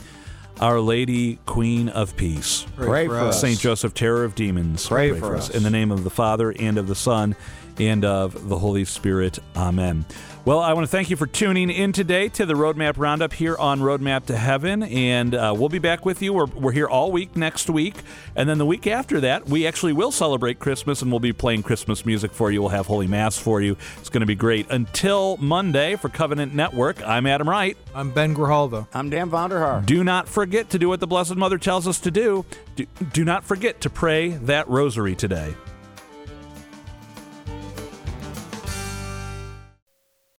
Our 0.62 0.80
Lady, 0.80 1.40
Queen 1.48 1.90
of 1.90 2.16
Peace. 2.18 2.68
Pray, 2.76 3.08
for 3.08 3.18
us. 3.20 3.42
Saint 3.42 3.60
Joseph, 3.60 3.96
Terror 3.96 4.26
of 4.26 4.36
Demons. 4.36 4.88
Pray, 4.88 5.10
Pray 5.10 5.20
for, 5.20 5.36
us. 5.36 5.50
us. 5.50 5.56
In 5.56 5.64
the 5.64 5.72
name 5.72 5.92
of 5.92 6.04
the 6.04 6.12
Father, 6.12 6.52
and 6.52 6.78
of 6.78 6.88
the 6.88 6.96
Son, 6.96 7.36
and 7.80 8.06
of 8.06 8.48
the 8.48 8.60
Holy 8.60 8.86
Spirit. 8.86 9.40
Amen. 9.56 10.06
Well, 10.45 10.62
I 10.62 10.71
want 10.71 10.86
to 10.86 10.89
thank 10.89 11.10
you 11.10 11.17
for 11.17 11.28
tuning 11.28 11.69
in 11.69 11.91
today 11.91 12.30
to 12.30 12.45
the 12.45 12.54
Roadmap 12.54 12.97
Roundup 12.97 13.34
here 13.34 13.58
on 13.58 13.82
Roadmap 13.82 14.25
to 14.28 14.38
Heaven. 14.38 14.84
And 14.84 15.36
uh, 15.36 15.54
we'll 15.56 15.69
be 15.69 15.80
back 15.80 16.06
with 16.06 16.21
you. 16.21 16.32
We're, 16.34 16.45
we're 16.45 16.71
here 16.71 16.88
all 16.88 17.12
week 17.12 17.36
next 17.36 17.69
week. 17.69 17.95
And 18.38 18.47
then 18.47 18.58
the 18.58 18.65
week 18.65 18.88
after 18.88 19.19
that, 19.19 19.47
we 19.47 19.67
actually 19.67 19.91
will 19.91 20.12
celebrate 20.13 20.58
Christmas 20.58 21.02
and 21.02 21.12
we'll 21.12 21.19
be 21.19 21.34
playing 21.34 21.63
Christmas 21.63 22.06
music 22.06 22.32
for 22.32 22.52
you. 22.52 22.62
We'll 22.62 22.69
have 22.69 22.88
Holy 22.88 23.06
Mass 23.06 23.38
for 23.38 23.62
you. 23.62 23.75
It's 23.99 24.10
going 24.10 24.21
to 24.21 24.25
be 24.25 24.34
great. 24.34 24.71
Until 24.71 25.36
Monday 25.38 25.97
for 25.97 26.08
Covenant 26.08 26.56
Network, 26.56 27.06
I'm 27.06 27.28
Adam 27.28 27.47
Wright. 27.47 27.78
I'm 27.93 28.10
Ben 28.12 28.34
Grijalva. 28.34 28.88
I'm 28.93 29.10
Dan 29.10 29.30
Vonder 29.30 29.60
Haar. 29.60 29.82
Do 29.82 30.06
not 30.06 30.30
forget 30.30 30.69
to 30.69 30.80
do 30.80 30.88
what 30.88 31.02
the 31.02 31.08
Blessed 31.08 31.36
Mother 31.36 31.58
tells 31.58 31.86
us 31.86 31.99
to 31.99 32.12
do. 32.12 32.45
Do, 32.78 32.88
do 33.12 33.25
not 33.25 33.43
forget 33.43 33.82
to 33.82 33.89
pray 33.89 34.30
that 34.30 34.69
rosary 34.69 35.15
today. 35.15 35.54